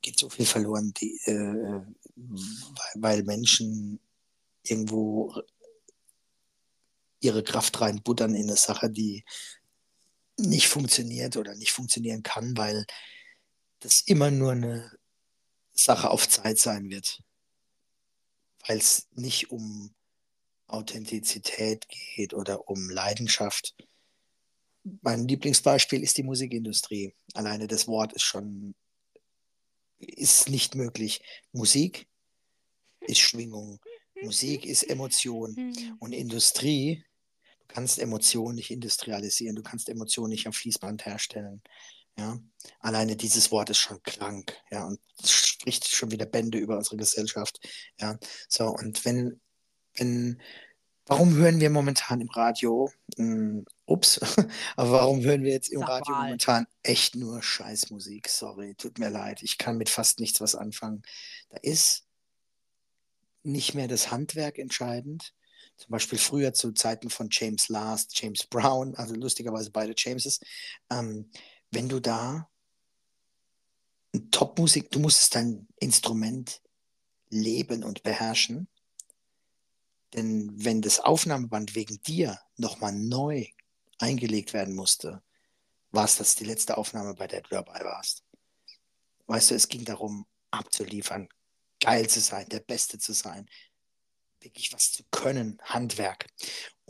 [0.02, 1.82] geht so viel verloren, die, äh,
[2.16, 4.00] weil, weil Menschen
[4.62, 5.34] irgendwo
[7.20, 9.24] ihre Kraft reinbuttern in eine Sache, die
[10.38, 12.86] nicht funktioniert oder nicht funktionieren kann, weil
[13.80, 14.98] das immer nur eine
[15.72, 17.22] Sache auf Zeit sein wird.
[18.66, 19.94] Weil es nicht um
[20.72, 23.74] Authentizität geht oder um Leidenschaft.
[25.02, 27.14] Mein Lieblingsbeispiel ist die Musikindustrie.
[27.34, 28.74] Alleine das Wort ist schon
[29.98, 31.20] ist nicht möglich.
[31.52, 32.08] Musik
[33.00, 33.80] ist Schwingung,
[34.22, 35.96] Musik ist Emotion Hm.
[35.98, 37.04] und Industrie.
[37.60, 41.62] Du kannst Emotionen nicht industrialisieren, du kannst Emotionen nicht am Fließband herstellen.
[42.18, 42.38] Ja,
[42.80, 46.96] alleine dieses Wort ist schon krank, ja, und es spricht schon wieder Bände über unsere
[46.96, 47.60] Gesellschaft,
[47.98, 48.18] ja.
[48.48, 49.40] So, und wenn,
[49.96, 50.40] wenn,
[51.06, 54.20] warum hören wir momentan im Radio, hm, ups,
[54.76, 56.24] aber warum hören wir jetzt im Sag Radio mal.
[56.24, 58.28] momentan echt nur Scheißmusik?
[58.28, 61.02] Sorry, tut mir leid, ich kann mit fast nichts was anfangen.
[61.50, 62.06] Da ist
[63.42, 65.34] nicht mehr das Handwerk entscheidend.
[65.76, 70.40] Zum Beispiel früher zu Zeiten von James Last, James Brown, also lustigerweise beide Jameses.
[70.90, 71.30] Ähm,
[71.70, 72.50] wenn du da
[74.30, 76.60] Top-Musik, du musstest dein Instrument
[77.30, 78.68] leben und beherrschen.
[80.14, 83.46] Denn wenn das Aufnahmeband wegen dir nochmal neu
[83.98, 85.22] eingelegt werden musste,
[85.92, 88.24] war es das die letzte Aufnahme, bei der du dabei warst.
[89.26, 91.28] Weißt du, es ging darum, abzuliefern,
[91.80, 93.48] geil zu sein, der Beste zu sein,
[94.40, 96.26] wirklich was zu können, Handwerk.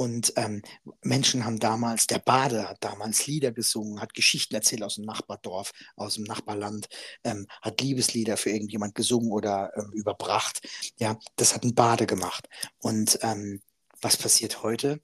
[0.01, 0.63] Und ähm,
[1.03, 5.73] Menschen haben damals, der Bade hat damals Lieder gesungen, hat Geschichten erzählt aus dem Nachbardorf,
[5.95, 6.89] aus dem Nachbarland,
[7.23, 10.67] ähm, hat Liebeslieder für irgendjemand gesungen oder ähm, überbracht.
[10.97, 12.49] Ja, das hat ein Bade gemacht.
[12.79, 13.61] Und ähm,
[14.01, 15.03] was passiert heute?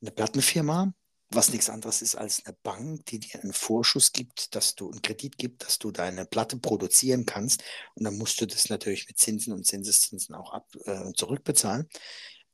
[0.00, 0.94] Eine Plattenfirma,
[1.30, 5.02] was nichts anderes ist als eine Bank, die dir einen Vorschuss gibt, dass du einen
[5.02, 7.64] Kredit gibt, dass du deine Platte produzieren kannst.
[7.96, 11.88] Und dann musst du das natürlich mit Zinsen und Zinseszinsen auch ab, äh, zurückbezahlen.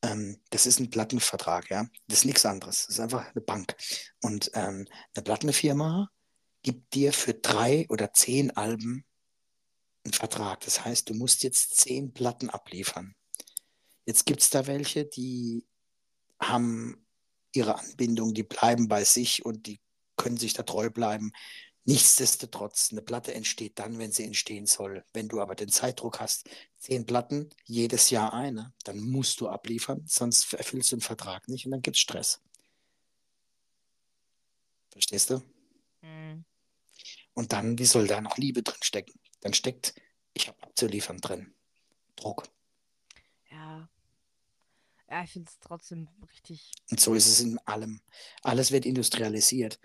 [0.03, 1.86] Ähm, das ist ein Plattenvertrag, ja.
[2.09, 2.86] Das ist nichts anderes.
[2.86, 3.76] Das ist einfach eine Bank.
[4.20, 6.11] Und ähm, eine Plattenfirma
[6.62, 9.05] gibt dir für drei oder zehn Alben
[10.05, 10.61] einen Vertrag.
[10.61, 13.14] Das heißt, du musst jetzt zehn Platten abliefern.
[14.05, 15.64] Jetzt gibt es da welche, die
[16.40, 17.07] haben
[17.53, 19.80] ihre Anbindung, die bleiben bei sich und die
[20.16, 21.32] können sich da treu bleiben.
[21.85, 25.05] Nichtsdestotrotz, eine Platte entsteht dann, wenn sie entstehen soll.
[25.12, 30.05] Wenn du aber den Zeitdruck hast, zehn Platten, jedes Jahr eine, dann musst du abliefern,
[30.07, 32.41] sonst erfüllst du den Vertrag nicht und dann gibt es Stress.
[34.91, 35.43] Verstehst du?
[36.03, 36.45] Hm.
[37.35, 39.18] Und dann, wie soll da noch Liebe drin stecken?
[39.41, 39.95] Dann steckt,
[40.35, 41.53] ich habe abzuliefern drin.
[42.14, 42.45] Druck.
[43.51, 43.89] Ja.
[45.11, 46.72] Ja, ich finde es trotzdem richtig.
[46.91, 48.01] Und so ist es in allem.
[48.43, 49.80] Alles wird industrialisiert.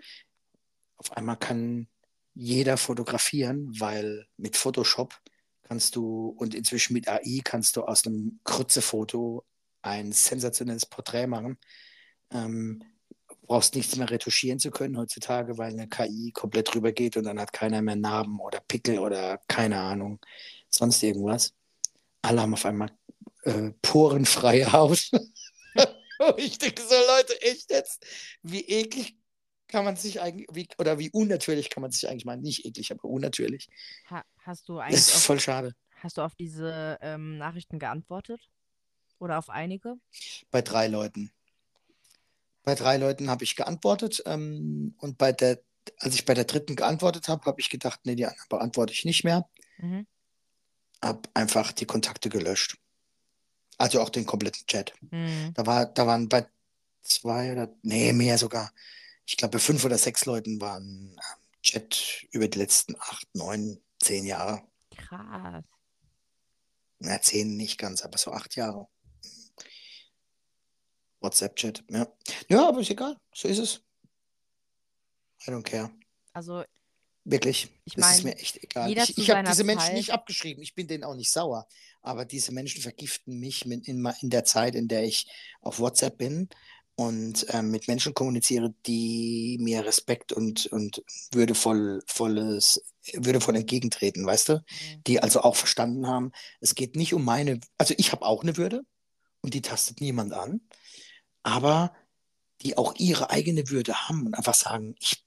[0.98, 1.88] Auf einmal kann
[2.34, 5.20] jeder fotografieren, weil mit Photoshop
[5.62, 9.44] kannst du und inzwischen mit AI kannst du aus einem Krützefoto
[9.82, 11.58] ein sensationelles Porträt machen.
[12.30, 12.82] Ähm,
[13.48, 17.40] brauchst nichts mehr retuschieren zu können heutzutage, weil eine KI komplett drüber geht und dann
[17.40, 20.20] hat keiner mehr Narben oder Pickel oder keine Ahnung,
[20.68, 21.54] sonst irgendwas.
[22.22, 22.90] Alle haben auf einmal
[23.42, 25.10] äh, porenfreie Haut.
[26.36, 28.04] ich denke so, Leute, echt jetzt,
[28.42, 29.17] wie eklig
[29.68, 32.90] kann man sich eigentlich, wie, oder wie unnatürlich kann man sich eigentlich mal, nicht eklig,
[32.92, 33.68] aber unnatürlich.
[34.10, 35.74] Ha hast du Das eigentlich ist auf, voll schade.
[35.96, 38.48] hast du auf diese ähm, Nachrichten geantwortet?
[39.18, 39.96] Oder auf einige?
[40.50, 41.32] Bei drei Leuten.
[42.62, 45.60] Bei drei Leuten habe ich geantwortet ähm, und bei der,
[45.98, 49.04] als ich bei der dritten geantwortet habe, habe ich gedacht, nee, die anderen beantworte ich
[49.04, 49.48] nicht mehr.
[49.78, 50.06] Mhm.
[51.02, 52.76] Habe einfach die Kontakte gelöscht.
[53.78, 54.92] Also auch den kompletten Chat.
[55.10, 55.52] Hm.
[55.54, 56.46] Da, war, da waren bei
[57.02, 58.72] zwei oder, nee, mehr sogar.
[59.28, 61.20] Ich glaube, bei fünf oder sechs Leuten waren ähm,
[61.62, 64.62] Chat über die letzten acht, neun, zehn Jahre.
[64.96, 65.62] Krass.
[66.98, 68.88] Na, zehn nicht ganz, aber so acht Jahre.
[71.20, 72.10] WhatsApp-Chat, ja.
[72.48, 73.18] Ja, aber ist egal.
[73.34, 73.82] So ist es.
[75.46, 75.90] I don't care.
[76.32, 76.64] Also,
[77.24, 77.68] Wirklich.
[77.84, 78.90] Ich das ist mein, mir echt egal.
[78.90, 80.62] Ich, ich habe diese Menschen Zeit- nicht abgeschrieben.
[80.62, 81.68] Ich bin denen auch nicht sauer.
[82.00, 86.16] Aber diese Menschen vergiften mich mit in, in der Zeit, in der ich auf WhatsApp
[86.16, 86.48] bin
[86.98, 92.82] und ähm, mit Menschen kommuniziere, die mir Respekt und, und würdevoll, volles,
[93.12, 94.54] würdevoll entgegentreten, weißt du?
[94.54, 95.04] Mhm.
[95.06, 98.56] Die also auch verstanden haben, es geht nicht um meine, also ich habe auch eine
[98.56, 98.82] Würde
[99.42, 100.60] und die tastet niemand an,
[101.44, 101.94] aber
[102.62, 105.24] die auch ihre eigene Würde haben und einfach sagen, ich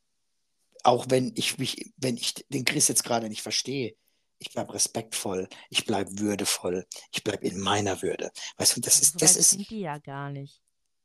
[0.84, 3.96] auch wenn ich mich, wenn ich den Chris jetzt gerade nicht verstehe,
[4.40, 8.32] ich bleibe respektvoll, ich bleibe würdevoll, ich bleibe in meiner Würde.
[8.58, 10.62] Weißt du, das ist, das weit ist, sind die ja gar nicht.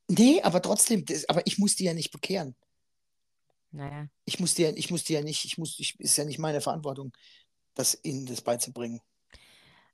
[0.08, 2.56] Nee, aber trotzdem, das, aber ich muss die ja nicht bekehren.
[3.70, 4.08] Naja.
[4.24, 6.38] Ich muss die ja, ich muss die ja nicht, ich muss, ich, ist ja nicht
[6.38, 7.12] meine Verantwortung,
[7.74, 9.00] das ihnen das beizubringen.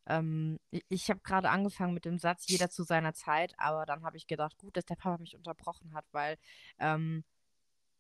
[0.06, 0.58] Ähm,
[0.88, 4.26] ich habe gerade angefangen mit dem Satz, jeder zu seiner Zeit, aber dann habe ich
[4.26, 6.38] gedacht, gut, dass der Papa mich unterbrochen hat, weil
[6.78, 7.24] ähm,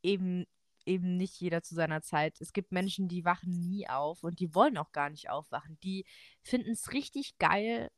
[0.02, 0.46] eben,
[0.84, 2.40] eben nicht jeder zu seiner Zeit.
[2.40, 5.78] Es gibt Menschen, die wachen nie auf und die wollen auch gar nicht aufwachen.
[5.84, 6.04] Die
[6.42, 7.90] finden es richtig geil,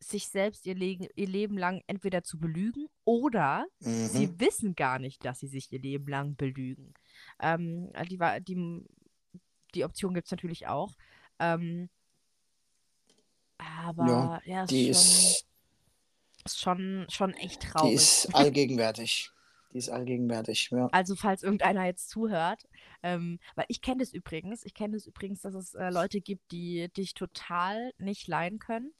[0.00, 4.06] sich selbst ihr, Le ihr Leben lang entweder zu belügen oder Mhm.
[4.08, 6.94] sie wissen gar nicht, dass sie sich ihr Leben lang belügen.
[7.40, 8.84] Ähm, die, die,
[9.74, 10.92] die Option gibt es natürlich auch.
[11.40, 11.88] Ähm,
[13.58, 15.46] aber ja, ist, Die schon, ist,
[16.46, 17.94] ist schon, schon echt die traurig.
[17.94, 19.30] ist allgegenwärtig.
[19.72, 20.86] Die ist allgegenwärtig, ja.
[20.92, 22.66] Also, falls irgendeiner jetzt zuhört,
[23.02, 26.50] ähm, weil ich kenne das übrigens, ich kenne das übrigens, dass es äh, Leute gibt,
[26.52, 28.92] die dich total nicht leiden können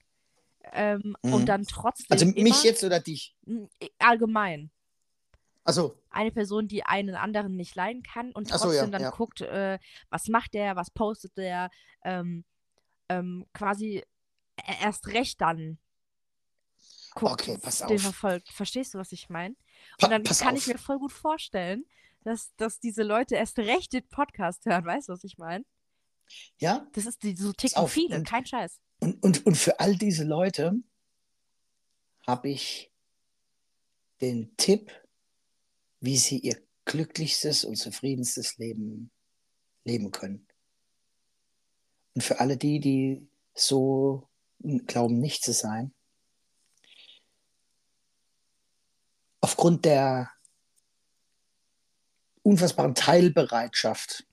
[0.72, 1.32] ähm, Mhm.
[1.32, 3.34] und dann trotzdem Also immer, mich jetzt oder dich?
[3.46, 4.70] n- allgemein,
[5.64, 9.02] Also, eine Person, die einen anderen nicht leiden kann und Ach so, trotzdem ja, dann
[9.02, 9.10] ja.
[9.10, 9.78] guckt, äh,
[10.10, 11.70] was macht der, was postet der,
[12.04, 12.44] ähm,
[13.08, 14.04] ähm, quasi e-
[14.82, 15.78] erst recht dann
[17.14, 18.02] guckt, Okay, pass den auf.
[18.02, 18.48] verfolgt.
[18.52, 19.54] Verstehst du, was ich meine?
[19.98, 20.58] pa Und dann kann auf.
[20.60, 21.84] ich mir voll gut vorstellen,
[22.24, 24.84] dass, dass diese Leute erst recht den Podcast hören.
[24.84, 25.64] Weißt du, was ich meine?
[26.58, 26.86] Ja?
[26.92, 28.80] Das ist die, so ticken auf, viele, und- kein Scheiß.
[29.00, 30.74] Und, und, und für all diese Leute
[32.26, 32.92] habe ich
[34.20, 34.92] den Tipp,
[36.00, 39.10] wie sie ihr glücklichstes und zufriedenstes Leben
[39.84, 40.46] leben können.
[42.14, 45.94] Und für alle die, die so glauben, nicht zu sein,
[49.40, 50.30] aufgrund der
[52.42, 54.26] unfassbaren Teilbereitschaft,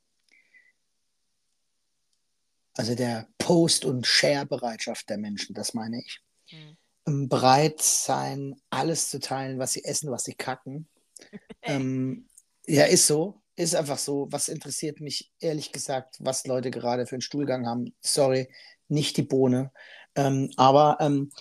[2.78, 6.78] also der Post- und Share-Bereitschaft der Menschen, das meine ich, Hm.
[7.08, 10.88] ähm, bereit sein, alles zu teilen, was sie essen, was sie kacken.
[11.64, 12.28] ähm,
[12.68, 13.42] ja, ist so.
[13.56, 14.28] Ist einfach so.
[14.32, 17.96] Was interessiert mich ehrlich gesagt, was Leute gerade für einen Stuhlgang haben?
[18.02, 18.50] Sorry,
[18.90, 19.72] nicht die Bohne.
[20.16, 21.32] Ähm, aber ähm,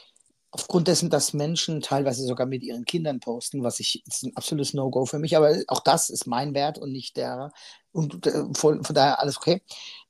[0.55, 4.73] aufgrund dessen, dass Menschen teilweise sogar mit ihren Kindern posten, was ich ist ein absolutes
[4.73, 7.53] No-Go für mich, aber auch das ist mein Wert und nicht der.
[7.91, 9.63] Und äh, von, von daher alles okay.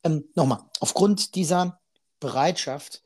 [0.03, 1.81] Ähm, Nochmal, aufgrund dieser
[2.21, 3.03] Bereitschaft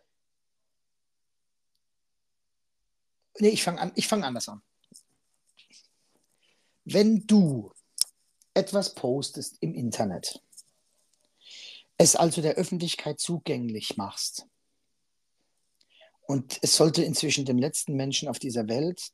[3.40, 4.62] Nee, ich fange an, ich fange anders an.
[6.84, 7.72] Wenn du
[8.52, 10.42] etwas postest im Internet,
[11.98, 14.48] es also der Öffentlichkeit zugänglich machst,
[16.28, 19.12] und es sollte inzwischen dem letzten Menschen auf dieser Welt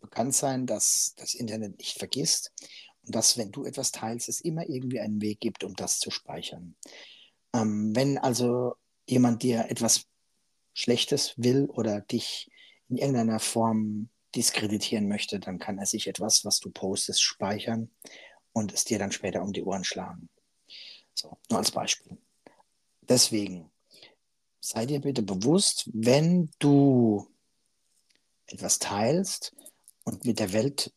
[0.00, 2.52] bekannt sein, dass das Internet nicht vergisst
[3.04, 6.10] und dass, wenn du etwas teilst, es immer irgendwie einen Weg gibt, um das zu
[6.10, 6.74] speichern.
[7.54, 8.74] Ähm, wenn also
[9.08, 10.06] jemand dir etwas
[10.74, 12.50] Schlechtes will oder dich
[12.88, 17.88] in irgendeiner Form diskreditieren möchte, dann kann er sich etwas, was du postest, speichern
[18.52, 20.28] und es dir dann später um die Ohren schlagen.
[21.14, 22.18] So, nur als Beispiel.
[23.02, 23.70] Deswegen
[24.68, 27.28] sei dir bitte bewusst, wenn du
[28.46, 29.54] etwas teilst
[30.04, 30.92] und mit der Welt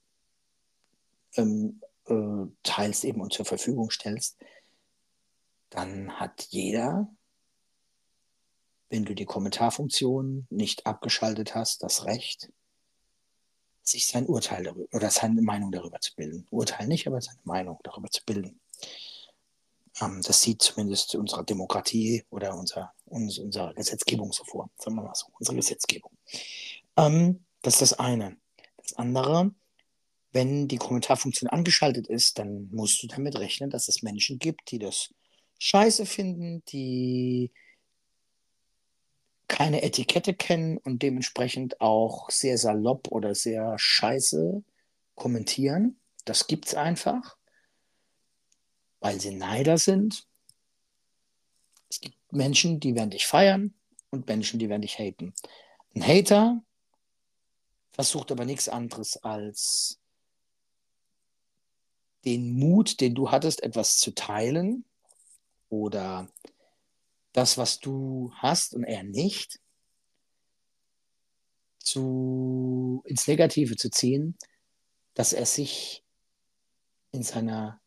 [1.36, 4.38] ähm, äh, teilst eben und zur Verfügung stellst,
[5.70, 7.10] dann hat jeder
[8.90, 12.52] wenn du die Kommentarfunktion nicht abgeschaltet hast, das Recht,
[13.84, 16.48] sich sein Urteil darüber oder seine Meinung darüber zu bilden.
[16.52, 18.60] Urteil nicht, aber seine Meinung darüber zu bilden.
[20.02, 24.70] Ähm, das sieht zumindest unsere Demokratie oder unser, uns, unsere Gesetzgebung so vor.
[24.78, 26.12] Sagen wir mal so, unsere Gesetzgebung.
[26.98, 28.38] Ähm, das ist das eine.
[28.78, 29.52] Das andere,
[30.32, 34.80] wenn die Kommentarfunktion angeschaltet ist, dann musst du damit rechnen, dass es Menschen gibt, die
[34.80, 35.14] das
[35.60, 37.52] scheiße finden, die
[39.48, 44.64] keine Etikette kennen und dementsprechend auch sehr salopp oder sehr scheiße
[45.16, 46.00] kommentieren.
[46.26, 47.36] Das gibt's einfach,
[49.00, 50.28] weil sie Neider sind.
[51.90, 53.74] Es gibt Menschen, die werden dich feiern
[54.10, 55.34] und Menschen, die werden dich haten.
[55.96, 56.64] Ein Hater
[57.92, 60.00] versucht aber nichts anderes als
[62.26, 64.86] den Mut, den du hattest, etwas zu teilen
[65.70, 66.28] oder
[67.34, 69.60] das, was du hast und er nicht,
[71.80, 74.38] zu, ins Negative zu ziehen,
[75.14, 76.04] dass er sich
[77.12, 77.82] in seiner,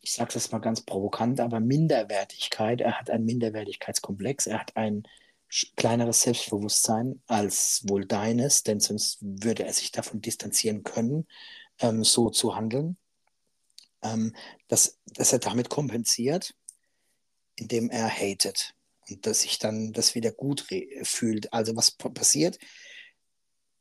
[0.00, 5.04] ich sage das mal ganz provokant, aber Minderwertigkeit, er hat einen Minderwertigkeitskomplex, er hat ein
[5.76, 11.26] kleineres Selbstbewusstsein als wohl deines, denn sonst würde er sich davon distanzieren können,
[11.80, 12.96] ähm, so zu handeln,
[14.02, 14.34] ähm,
[14.68, 16.54] dass, dass er damit kompensiert,
[17.56, 18.74] indem er hatet
[19.08, 20.66] und dass sich dann das wieder gut
[21.02, 21.52] fühlt.
[21.52, 22.58] Also was passiert?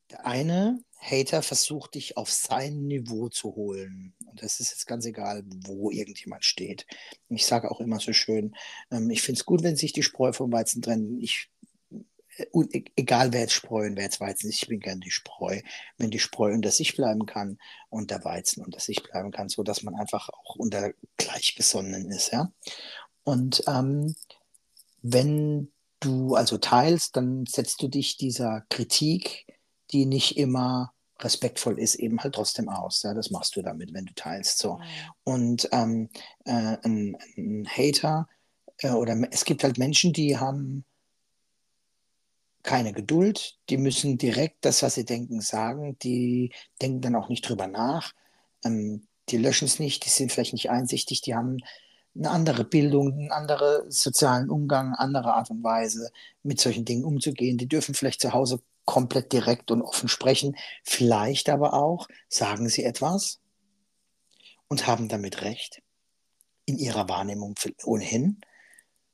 [0.09, 4.13] Der eine Hater versucht dich auf sein Niveau zu holen.
[4.25, 6.85] Und das ist jetzt ganz egal, wo irgendjemand steht.
[7.29, 8.55] Und ich sage auch immer so schön,
[8.91, 11.19] ähm, ich finde es gut, wenn sich die Spreu vom Weizen trennen.
[11.21, 11.49] Ich,
[12.37, 15.61] äh, egal wer jetzt Spreu und wer jetzt Weizen ist, ich bin gern die Spreu.
[15.97, 19.63] Wenn die Spreu unter sich bleiben kann und der Weizen unter sich bleiben kann, so
[19.63, 22.51] dass man einfach auch unter Gleichgesonnenen ist, ja.
[23.23, 24.15] Und ähm,
[25.01, 29.45] wenn du also teilst, dann setzt du dich dieser Kritik,
[29.91, 33.03] die nicht immer respektvoll ist, eben halt trotzdem aus.
[33.03, 34.59] Ja, das machst du damit, wenn du teilst.
[34.59, 34.79] So.
[35.23, 36.09] Und ähm,
[36.45, 38.27] äh, ein, ein Hater
[38.79, 40.85] äh, oder es gibt halt Menschen, die haben
[42.63, 47.47] keine Geduld, die müssen direkt das, was sie denken, sagen, die denken dann auch nicht
[47.47, 48.13] drüber nach,
[48.65, 51.57] ähm, die löschen es nicht, die sind vielleicht nicht einsichtig, die haben
[52.15, 56.11] eine andere Bildung, einen anderen sozialen Umgang, eine andere Art und Weise,
[56.43, 57.57] mit solchen Dingen umzugehen.
[57.57, 62.83] Die dürfen vielleicht zu Hause komplett direkt und offen sprechen, vielleicht aber auch sagen sie
[62.83, 63.39] etwas
[64.67, 65.83] und haben damit recht,
[66.65, 68.41] in ihrer Wahrnehmung ohnehin.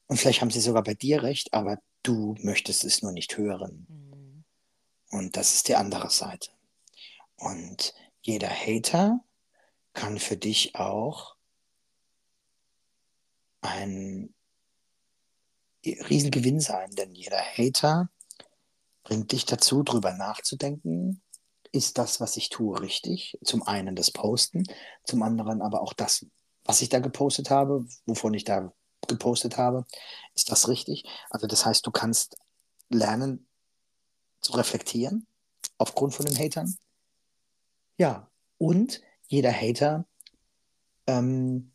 [0.08, 3.86] Und vielleicht haben sie sogar bei dir recht, aber du möchtest es nur nicht hören.
[3.90, 4.46] Mhm.
[5.12, 6.52] Und das ist die andere Seite.
[7.36, 9.20] Und jeder Hater
[9.92, 11.36] kann für dich auch
[13.60, 14.34] ein
[15.84, 18.10] Riesengewinn sein, denn jeder Hater
[19.06, 21.22] bringt dich dazu, drüber nachzudenken,
[21.72, 23.38] ist das, was ich tue, richtig?
[23.44, 24.64] Zum einen das Posten,
[25.06, 26.26] zum anderen aber auch das,
[26.66, 28.74] was ich da gepostet habe, wovon ich da
[29.08, 29.86] gepostet habe,
[30.34, 31.06] ist das richtig?
[31.30, 32.38] Also das heißt, du kannst
[32.90, 33.48] lernen
[34.42, 35.28] zu reflektieren
[35.78, 36.76] aufgrund von den Hatern.
[37.98, 40.06] Ja, und jeder Hater
[41.08, 41.72] ähm,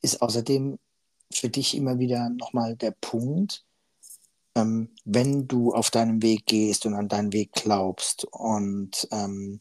[0.00, 0.78] ist außerdem
[1.32, 3.64] für dich immer wieder nochmal der Punkt,
[4.54, 9.60] ähm, wenn du auf deinem Weg gehst und an deinen Weg glaubst und ähm,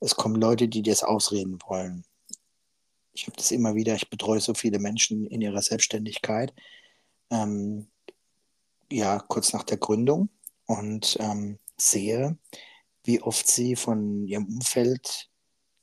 [0.00, 2.04] es kommen Leute, die dir das ausreden wollen.
[3.12, 6.54] Ich habe das immer wieder, ich betreue so viele Menschen in ihrer Selbstständigkeit,
[7.30, 7.88] ähm,
[8.90, 10.30] ja, kurz nach der Gründung
[10.66, 12.38] und ähm, sehe,
[13.04, 15.28] wie oft sie von ihrem Umfeld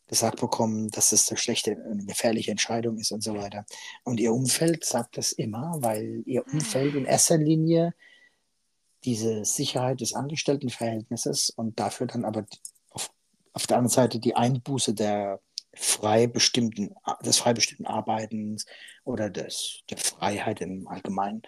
[0.07, 3.65] gesagt bekommen, dass es eine schlechte, eine gefährliche Entscheidung ist und so weiter.
[4.03, 7.93] Und ihr Umfeld sagt das immer, weil ihr Umfeld in erster Linie
[9.07, 12.45] diese Sicherheit des Angestelltenverhältnisses und dafür dann aber
[12.89, 13.09] auf,
[13.53, 15.39] auf der anderen Seite die Einbuße der
[15.73, 16.93] frei bestimmten,
[17.23, 18.65] des frei bestimmten Arbeitens
[19.05, 21.43] oder des, der Freiheit im Allgemeinen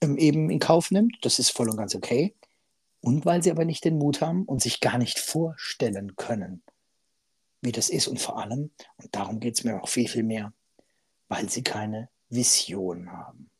[0.00, 1.18] ähm, eben in Kauf nimmt.
[1.20, 2.34] Das ist voll und ganz okay.
[3.02, 6.62] Und weil sie aber nicht den Mut haben und sich gar nicht vorstellen können,
[7.60, 8.08] wie das ist.
[8.08, 10.54] Und vor allem, und darum geht es mir auch viel, viel mehr,
[11.28, 13.50] weil sie keine Vision haben.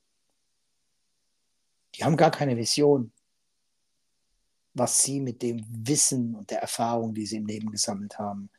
[1.94, 3.12] Die haben gar keine Vision,
[4.74, 8.50] was sie mit dem Wissen und der Erfahrung, die sie im Leben gesammelt haben,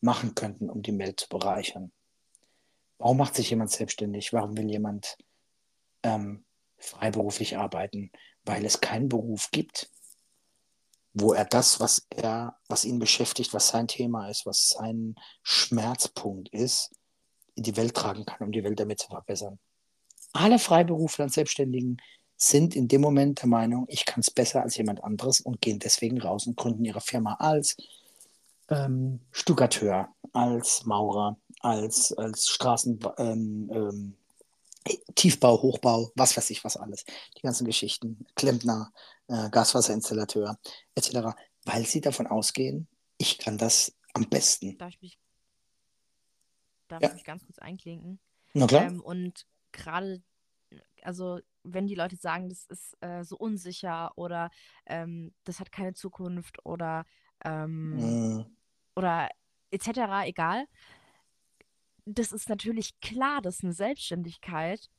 [0.00, 1.92] machen könnten, um die Welt zu bereichern.
[2.98, 4.32] Warum macht sich jemand selbstständig?
[4.32, 5.16] Warum will jemand
[6.02, 6.44] ähm,
[6.76, 8.12] freiberuflich arbeiten?
[8.44, 9.90] Weil es keinen Beruf gibt,
[11.14, 16.48] wo er das, was er, was ihn beschäftigt, was sein Thema ist, was sein Schmerzpunkt
[16.50, 16.90] ist,
[17.54, 19.58] in die Welt tragen kann, um die Welt damit zu verbessern.
[20.32, 21.98] Alle Freiberufler und Selbstständigen
[22.48, 25.78] sind in dem Moment der Meinung, ich kann es besser als jemand anderes und gehen
[25.78, 27.76] deswegen raus und gründen ihre Firma als
[28.68, 34.16] ähm, Stuckateur, als Maurer, als, als Straßen, ähm, ähm,
[35.14, 37.04] Tiefbau, Hochbau, was weiß ich, was alles.
[37.36, 38.92] Die ganzen Geschichten, Klempner,
[39.28, 40.58] äh, Gaswasserinstallateur
[40.96, 42.88] etc., weil sie davon ausgehen,
[43.18, 44.76] ich kann das am besten.
[44.78, 45.18] Darf ich mich,
[46.88, 47.08] darf Ja.
[47.08, 48.18] ich mich ganz kurz einklinken?
[48.54, 48.86] Na klar.
[48.86, 50.22] Ähm, und gerade,
[51.02, 54.50] also wenn die Leute sagen, das ist äh, so unsicher oder
[54.86, 57.04] ähm, das hat keine Zukunft oder,
[57.44, 58.46] ähm, Mm,
[58.96, 59.28] oder
[59.70, 60.66] etc., egal.
[62.04, 64.90] Das ist natürlich klar, dass eine Selbstständigkeit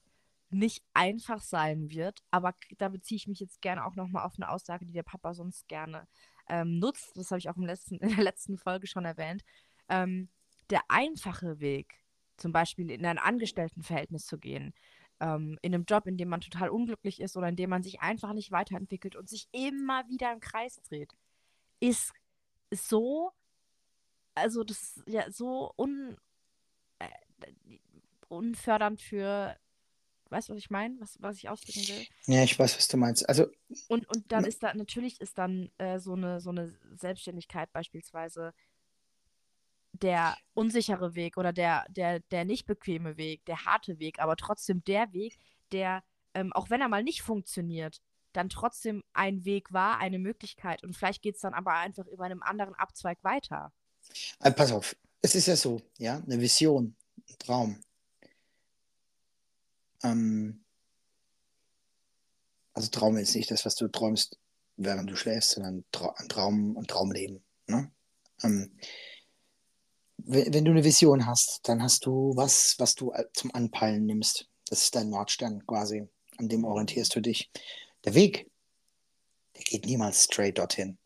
[0.49, 4.49] nicht einfach sein wird, aber da beziehe ich mich jetzt gerne auch nochmal auf eine
[4.49, 6.07] Aussage, die der Papa sonst gerne
[6.47, 7.17] ähm, nutzt.
[7.17, 9.43] Das habe ich auch im letzten, in der letzten Folge schon erwähnt.
[9.89, 10.29] Ähm,
[10.69, 11.95] der einfache Weg,
[12.37, 14.73] zum Beispiel in ein Angestelltenverhältnis zu gehen,
[15.19, 18.01] ähm, in einem Job, in dem man total unglücklich ist oder in dem man sich
[18.01, 21.13] einfach nicht weiterentwickelt und sich immer wieder im Kreis dreht,
[21.79, 22.13] ist
[22.71, 23.31] so,
[24.35, 26.17] also das ist ja so un,
[26.99, 27.07] äh,
[28.29, 29.55] unfördernd für,
[30.29, 30.99] weißt du, was ich meine?
[30.99, 32.07] Was, was ich ausdrücken will?
[32.25, 33.27] ja, ich weiß, was du meinst.
[33.27, 33.47] Also,
[33.87, 38.53] Und, und dann ist da, natürlich ist dann äh, so eine, so eine Selbstständigkeit beispielsweise
[39.93, 44.83] der unsichere Weg oder der, der, der nicht bequeme Weg, der harte Weg, aber trotzdem
[44.83, 45.37] der Weg,
[45.71, 48.01] der, ähm, auch wenn er mal nicht funktioniert,
[48.33, 50.83] dann trotzdem ein Weg war, eine Möglichkeit.
[50.83, 53.71] Und vielleicht geht es dann aber einfach über einem anderen Abzweig weiter.
[54.39, 56.95] äh, pass auf, es ist ja so, ja, eine Vision,
[57.29, 57.83] ein Traum.
[60.03, 60.63] Ähm,
[62.73, 64.39] also Traum ist nicht das, was du träumst,
[64.75, 67.43] während du schläfst, sondern Traum, ein Traumleben.
[67.67, 67.91] Ne?
[68.41, 68.75] Ähm,
[70.25, 74.47] wenn, du eine Vision hast, dann hast du was, was du äh, zum Anpeilen nimmst.
[74.69, 76.07] Das ist dein Nordstern quasi.
[76.37, 77.51] An dem orientierst du dich.
[78.05, 78.49] Der Weg
[79.55, 80.97] der geht niemals straight dorthin.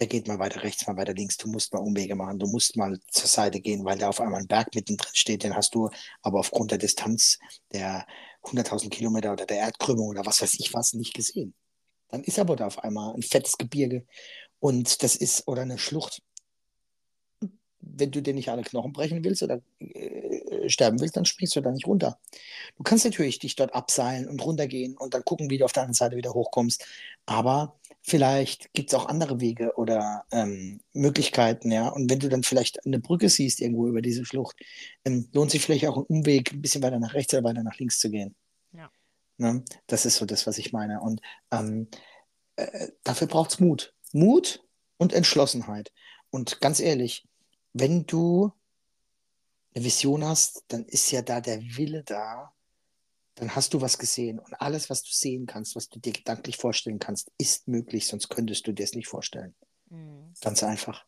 [0.00, 1.36] Der geht mal weiter rechts, mal weiter links.
[1.36, 2.40] Du musst mal Umwege machen.
[2.40, 5.44] Du musst mal zur Seite gehen, weil da auf einmal ein Berg mittendrin steht.
[5.44, 5.88] Den hast du
[6.22, 7.38] aber aufgrund der Distanz
[7.72, 8.06] der
[8.42, 11.54] 100.000 Kilometer oder der Erdkrümmung oder was weiß ich was nicht gesehen.
[12.08, 14.04] Dann ist aber da auf einmal ein fettes Gebirge
[14.58, 16.22] und das ist oder eine Schlucht
[17.96, 21.60] wenn du dir nicht alle Knochen brechen willst oder äh, sterben willst, dann springst du
[21.60, 22.18] da nicht runter.
[22.76, 25.82] Du kannst natürlich dich dort abseilen und runtergehen und dann gucken, wie du auf der
[25.82, 26.84] anderen Seite wieder hochkommst.
[27.26, 31.88] Aber vielleicht gibt es auch andere Wege oder ähm, Möglichkeiten, ja.
[31.88, 34.56] Und wenn du dann vielleicht eine Brücke siehst irgendwo über diese Schlucht,
[35.04, 37.78] ähm, lohnt sich vielleicht auch ein Umweg, ein bisschen weiter nach rechts oder weiter nach
[37.78, 38.34] links zu gehen.
[38.72, 38.90] Ja.
[39.38, 39.64] Ne?
[39.86, 41.00] Das ist so das, was ich meine.
[41.00, 41.20] Und
[41.50, 41.88] ähm,
[42.56, 43.94] äh, dafür braucht es Mut.
[44.12, 44.62] Mut
[44.96, 45.92] und Entschlossenheit.
[46.30, 47.26] Und ganz ehrlich,
[47.74, 48.52] wenn du
[49.74, 52.54] eine Vision hast, dann ist ja da der Wille da,
[53.34, 54.38] dann hast du was gesehen.
[54.38, 58.28] Und alles, was du sehen kannst, was du dir gedanklich vorstellen kannst, ist möglich, sonst
[58.28, 59.54] könntest du dir es nicht vorstellen.
[59.90, 60.32] Mhm.
[60.40, 61.04] Ganz einfach.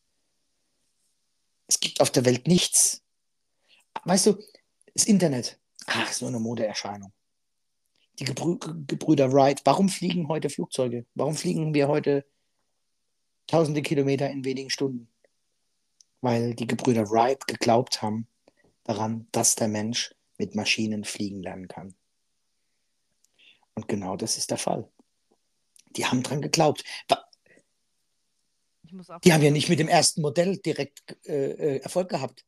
[1.69, 3.03] Es gibt auf der Welt nichts.
[4.05, 4.43] Weißt du,
[4.95, 7.13] das Internet, ach, ist nur eine Modeerscheinung.
[8.19, 11.07] Die Gebrü Gebrüder Wright, warum fliegen heute Flugzeuge?
[11.15, 12.25] Warum fliegen wir heute
[13.47, 15.09] tausende Kilometer in wenigen Stunden?
[16.21, 18.27] Weil die Gebrüder Wright geglaubt haben
[18.85, 21.95] daran, dass der Mensch mit Maschinen fliegen lernen kann.
[23.75, 24.91] Und genau das ist der Fall.
[25.91, 26.85] Die haben daran geglaubt.
[29.25, 32.45] die haben ja nicht mit dem ersten Modell direkt äh, äh Erfolg gehabt.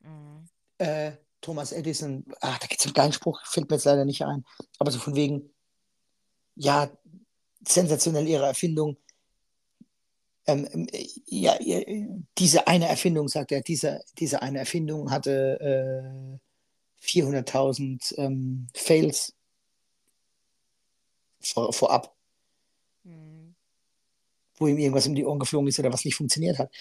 [0.00, 0.48] Mhm.
[0.78, 4.24] Äh, Thomas Edison, ach, da gibt es einen geilen Spruch, fällt mir jetzt leider nicht
[4.24, 4.46] ein,
[4.78, 5.52] aber so von wegen,
[6.54, 6.90] ja,
[7.66, 8.96] sensationell ihre Erfindung,
[10.46, 10.86] ähm, ähm,
[11.26, 11.56] ja,
[12.38, 16.40] diese eine Erfindung, sagt er, diese, diese eine Erfindung hatte
[17.02, 19.34] äh, 400.000 ähm, Fails
[21.40, 22.14] vor, vorab,
[23.04, 23.54] mhm.
[24.56, 26.72] wo ihm irgendwas um die Ohren geflogen ist oder was nicht funktioniert hat.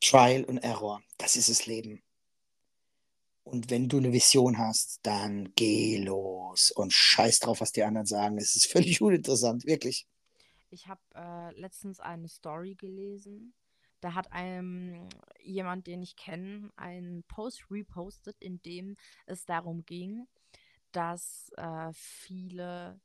[0.00, 2.02] Trial und Error, das ist das Leben.
[3.44, 8.06] Und wenn du eine Vision hast, dann geh los und scheiß drauf, was die anderen
[8.06, 8.38] sagen.
[8.38, 10.06] Es ist völlig uninteressant, wirklich.
[10.70, 13.54] Ich habe äh, letztens eine Story gelesen.
[14.00, 15.08] Da hat einem
[15.42, 18.96] jemand, den ich kenne, einen Post repostet, in dem
[19.26, 20.26] es darum ging,
[20.92, 23.00] dass äh, viele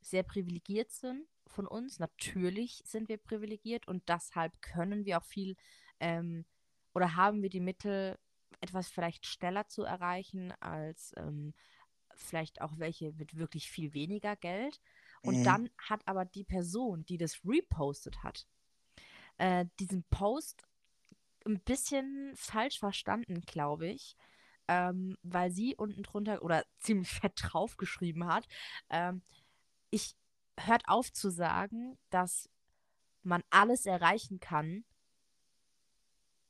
[0.00, 1.98] sehr privilegiert sind von uns.
[1.98, 5.56] Natürlich sind wir privilegiert und deshalb können wir auch viel
[6.00, 6.44] ähm,
[6.94, 8.18] oder haben wir die Mittel,
[8.60, 11.54] etwas vielleicht schneller zu erreichen als ähm,
[12.14, 14.80] vielleicht auch welche mit wirklich viel weniger Geld.
[15.22, 15.44] Und mhm.
[15.44, 18.46] dann hat aber die Person, die das repostet hat,
[19.38, 20.62] äh, diesen Post
[21.46, 24.16] ein bisschen falsch verstanden, glaube ich.
[24.70, 28.46] Ähm, weil sie unten drunter oder ziemlich fett draufgeschrieben hat,
[28.90, 29.22] ähm,
[29.90, 30.14] ich
[30.60, 32.50] hört auf zu sagen, dass
[33.22, 34.84] man alles erreichen kann,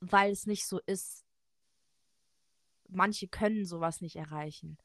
[0.00, 1.24] weil es nicht so ist.
[2.88, 4.78] Manche können sowas nicht erreichen.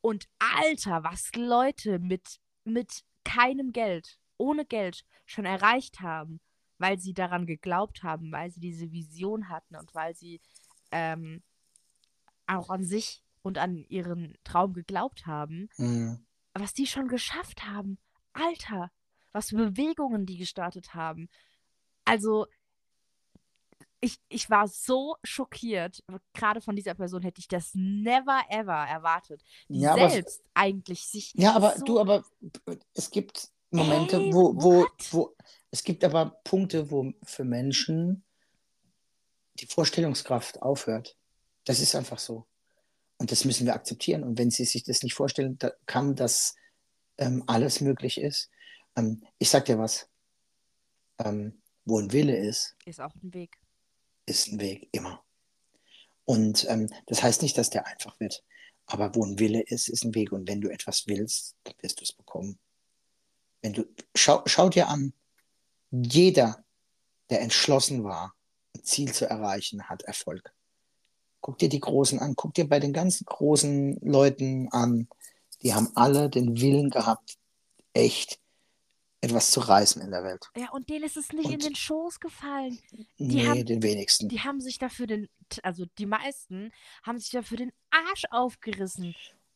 [0.00, 6.40] Und Alter, was Leute mit, mit keinem Geld, ohne Geld schon erreicht haben,
[6.78, 10.40] weil sie daran geglaubt haben, weil sie diese Vision hatten und weil sie
[10.92, 11.42] ähm,
[12.46, 16.24] auch an sich und an ihren Traum geglaubt haben, mhm.
[16.54, 17.98] was die schon geschafft haben.
[18.32, 18.90] Alter,
[19.32, 21.28] was für Bewegungen die gestartet haben.
[22.04, 22.46] Also,
[24.00, 26.02] ich, ich war so schockiert.
[26.34, 29.42] Gerade von dieser Person hätte ich das never ever erwartet.
[29.68, 31.32] Die ja, selbst aber, eigentlich sich.
[31.34, 32.24] Ja, aber so du, aber
[32.94, 35.36] es gibt Momente, Ey, wo, wo, wo,
[35.70, 38.24] es gibt aber Punkte, wo für Menschen
[39.54, 41.16] die Vorstellungskraft aufhört.
[41.64, 42.46] Das ist einfach so.
[43.18, 44.22] Und das müssen wir akzeptieren.
[44.22, 46.54] Und wenn sie sich das nicht vorstellen da kann, dass
[47.18, 48.50] ähm, alles möglich ist.
[48.94, 50.08] Ähm, ich sag dir was.
[51.18, 53.56] Ähm, wo ein Wille ist, ist auch ein Weg
[54.26, 55.22] ist ein Weg, immer.
[56.24, 58.44] Und ähm, das heißt nicht, dass der einfach wird.
[58.86, 60.32] Aber wo ein Wille ist, ist ein Weg.
[60.32, 62.58] Und wenn du etwas willst, dann wirst du es bekommen.
[63.62, 65.12] Wenn du, schau, schau dir an,
[65.90, 66.64] jeder,
[67.30, 68.34] der entschlossen war,
[68.74, 70.52] ein Ziel zu erreichen, hat Erfolg.
[71.40, 75.08] Guck dir die Großen an, guck dir bei den ganzen großen Leuten an.
[75.62, 77.38] Die haben alle den Willen gehabt,
[77.92, 78.40] echt
[79.26, 80.50] etwas zu reißen in der Welt.
[80.56, 82.78] Ja, und denen ist es nicht und in den Schoß gefallen.
[83.18, 84.28] Die nee, haben, den wenigsten.
[84.28, 85.28] Die haben sich dafür den,
[85.62, 86.72] also die meisten
[87.02, 89.14] haben sich dafür den Arsch aufgerissen.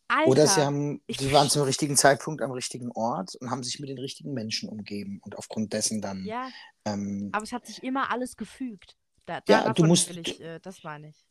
[0.09, 3.79] Alter, Oder sie haben, sie waren zum richtigen Zeitpunkt am richtigen Ort und haben sich
[3.79, 6.25] mit den richtigen Menschen umgeben und aufgrund dessen dann.
[6.25, 6.49] Ja.
[6.85, 8.97] Ähm, aber es hat sich immer alles gefügt.
[9.27, 10.11] Da, ja, du musst.
[10.11, 11.25] Ich, äh, das meine ich.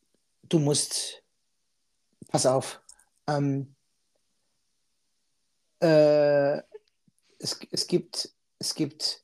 [0.44, 1.22] Du musst.
[2.30, 2.82] Pass auf.
[3.28, 3.76] Ähm,
[5.82, 6.62] äh,
[7.40, 8.30] es, es, gibt,
[8.60, 9.24] es gibt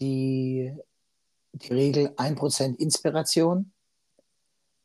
[0.00, 0.74] die,
[1.52, 3.72] die Regel 1% Inspiration,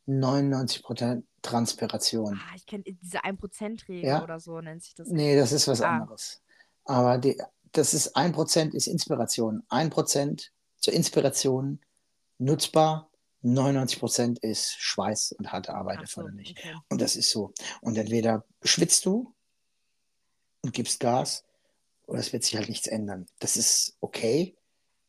[0.08, 2.40] 99% Transpiration.
[2.40, 4.22] Ah, ich kenne diese 1%-Regel Ja.
[4.22, 5.08] oder so, nennt sich das.
[5.08, 5.96] Nee, das ist was Ah.
[5.98, 6.42] anderes.
[6.84, 7.40] Aber die,
[7.72, 9.62] das ist 1% ist Inspiration.
[9.68, 11.80] 1% zur Inspiration
[12.38, 13.10] nutzbar,
[13.42, 16.54] 99% ist Schweiß und harte Arbeit Ach so, erforderlich.
[16.58, 16.74] okay.
[16.88, 17.52] Und das ist so.
[17.80, 19.32] Und entweder schwitzt du
[20.62, 21.44] und gibst Gas
[22.06, 23.26] oder es wird sich halt nichts ändern.
[23.38, 24.56] Das ist okay,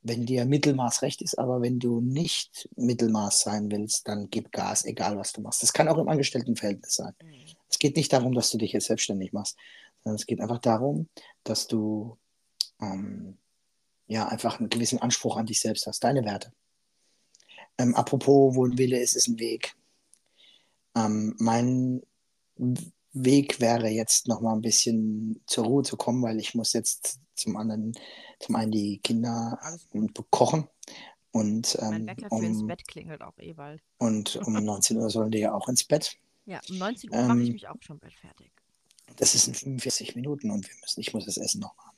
[0.02, 4.86] wenn dir Mittelmaß recht ist, aber wenn du nicht Mittelmaß sein willst, dann gib Gas,
[4.86, 5.64] egal was du machst.
[5.64, 7.14] Das kann auch im Angestelltenverhältnis sein.
[7.22, 7.34] Mhm.
[7.70, 9.58] Es geht nicht darum, dass du dich jetzt selbstständig machst,
[10.04, 11.10] sondern es geht einfach darum,
[11.44, 12.18] dass du
[12.82, 13.38] ähm,
[14.08, 16.54] ja einfach einen gewissen Anspruch an dich selbst hast, deine Werte.
[17.78, 19.76] Ähm, apropos, wo ein Wille ist, ist ein Weg.
[20.96, 22.02] Ähm, mein
[23.26, 27.20] Weg wäre jetzt noch mal ein bisschen zur Ruhe zu kommen, weil ich muss jetzt
[27.36, 27.94] zum anderen,
[28.40, 29.60] zum einen die Kinder
[30.32, 30.68] kochen
[31.32, 33.82] und, Mein ähm, für ins um, Bett klingelt auch eh bald.
[33.98, 36.18] und um 19 Uhr sollen die ja auch ins Bett.
[36.46, 38.52] Ja, um 19 Uhr mache ich Ähm, mich auch schon bald fertig.
[39.18, 41.98] Das ist in 45 Minuten und wir müssen, ich muss das Essen noch machen.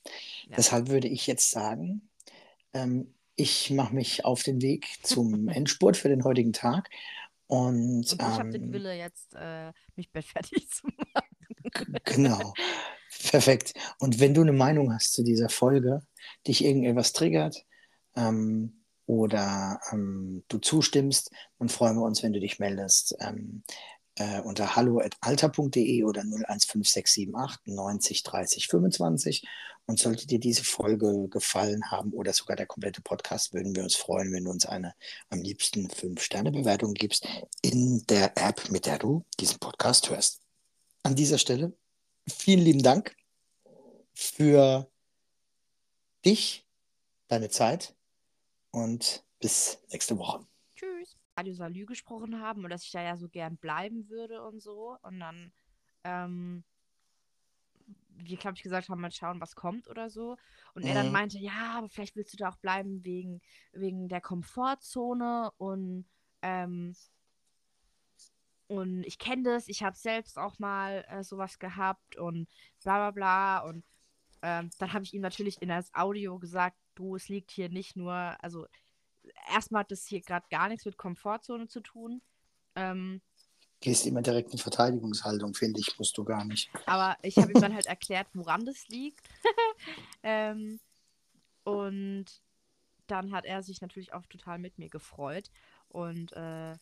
[0.49, 0.55] Ja.
[0.57, 2.09] Deshalb würde ich jetzt sagen,
[2.73, 6.89] ähm, ich mache mich auf den Weg zum Endspurt für den heutigen Tag.
[7.49, 11.95] Und, Und ich habe den ähm, Wille jetzt, äh, mich bettfertig zu machen.
[12.05, 12.53] Genau.
[13.31, 13.73] Perfekt.
[13.97, 16.03] Und wenn du eine Meinung hast zu dieser Folge,
[16.45, 17.65] dich irgendetwas triggert
[18.15, 23.63] ähm, oder ähm, du zustimmst, dann freuen wir uns, wenn du dich meldest ähm,
[24.15, 27.29] äh, unter hallo.alter.de oder 01567
[27.65, 29.47] 90 30 25.
[29.85, 33.95] Und sollte dir diese Folge gefallen haben oder sogar der komplette Podcast, würden wir uns
[33.95, 34.93] freuen, wenn du uns eine
[35.29, 37.27] am liebsten 5-Sterne-Bewertung gibst
[37.63, 40.41] in der App, mit der du diesen Podcast hörst.
[41.01, 41.73] An dieser Stelle
[42.27, 43.15] vielen lieben Dank
[44.13, 44.89] für
[46.25, 46.67] dich,
[47.27, 47.95] deine Zeit
[48.71, 50.48] und bis nächste Woche.
[51.39, 54.97] Radio Salü gesprochen haben und dass ich da ja so gern bleiben würde und so.
[55.03, 55.53] Und dann,
[56.03, 56.63] ähm,
[58.09, 60.37] wir, glaube ich, gesagt haben, mal schauen, was kommt oder so.
[60.73, 61.13] Und er dann Mhm.
[61.13, 63.41] meinte, ja, aber vielleicht willst du da auch bleiben wegen,
[63.73, 66.05] wegen der Komfortzone und,
[66.41, 66.95] ähm,
[68.67, 72.47] und ich kenne das, ich habe selbst auch mal äh, sowas gehabt und
[72.83, 73.59] bla bla bla.
[73.69, 73.83] Und
[74.43, 77.95] ähm, dann habe ich ihm natürlich in das Audio gesagt, du, es liegt hier nicht
[77.95, 78.13] nur,
[78.43, 78.67] also
[79.49, 82.21] erstmal hat das hier gerade gar nichts mit Komfortzone zu tun.
[82.75, 83.21] Ähm,
[83.81, 86.69] Gehst immer direkt in Verteidigungshaltung, finde ich, musst du gar nicht.
[86.85, 89.27] aber ich habe ihm dann halt erklärt, woran das liegt.
[90.23, 90.79] ähm,
[91.63, 92.25] und
[93.07, 95.49] dann hat er sich natürlich auch total mit mir gefreut.
[95.87, 96.75] Und äh,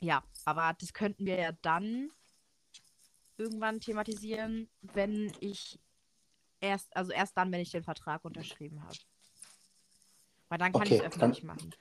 [0.00, 2.10] ja, aber das könnten wir ja dann
[3.36, 5.78] irgendwann thematisieren, wenn ich
[6.60, 8.96] erst, also erst dann, wenn ich den Vertrag unterschrieben habe.
[10.50, 11.74] Weil dann kann Okay, ich es öffentlich machen.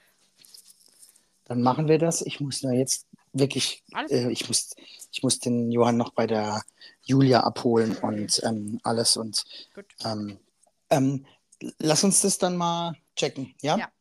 [1.46, 2.22] Dann machen wir das.
[2.22, 4.76] Ich muss nur jetzt wirklich, Alles äh, ich, muss,
[5.12, 6.62] ich muss den Johann noch bei der
[7.02, 9.18] Julia abholen und ähm, alles.
[9.18, 9.44] Und
[9.74, 9.88] gut.
[10.06, 10.40] ähm,
[10.92, 11.26] ähm,
[11.80, 13.78] lass uns das dann mal checken, ja?
[13.78, 13.92] Ja.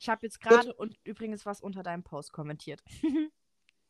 [0.00, 2.82] Ich habe jetzt gerade und übrigens was unter deinem Post kommentiert.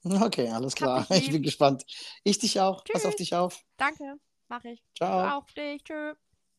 [0.05, 1.07] Okay, alles klar.
[1.11, 1.33] Ich lieb.
[1.35, 1.85] bin gespannt.
[2.25, 2.83] Ich dich auch.
[2.93, 3.19] Pass auf Tschüss.
[3.19, 3.65] dich auf.
[3.77, 4.17] Danke,
[4.49, 4.83] mache ich.
[4.97, 5.39] Ciao.
[5.39, 6.15] Auf dich, tschö.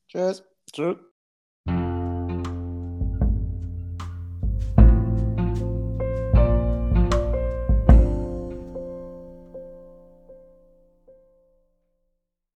[0.07, 0.43] Tschüss.
[0.71, 1.12] Tschüss.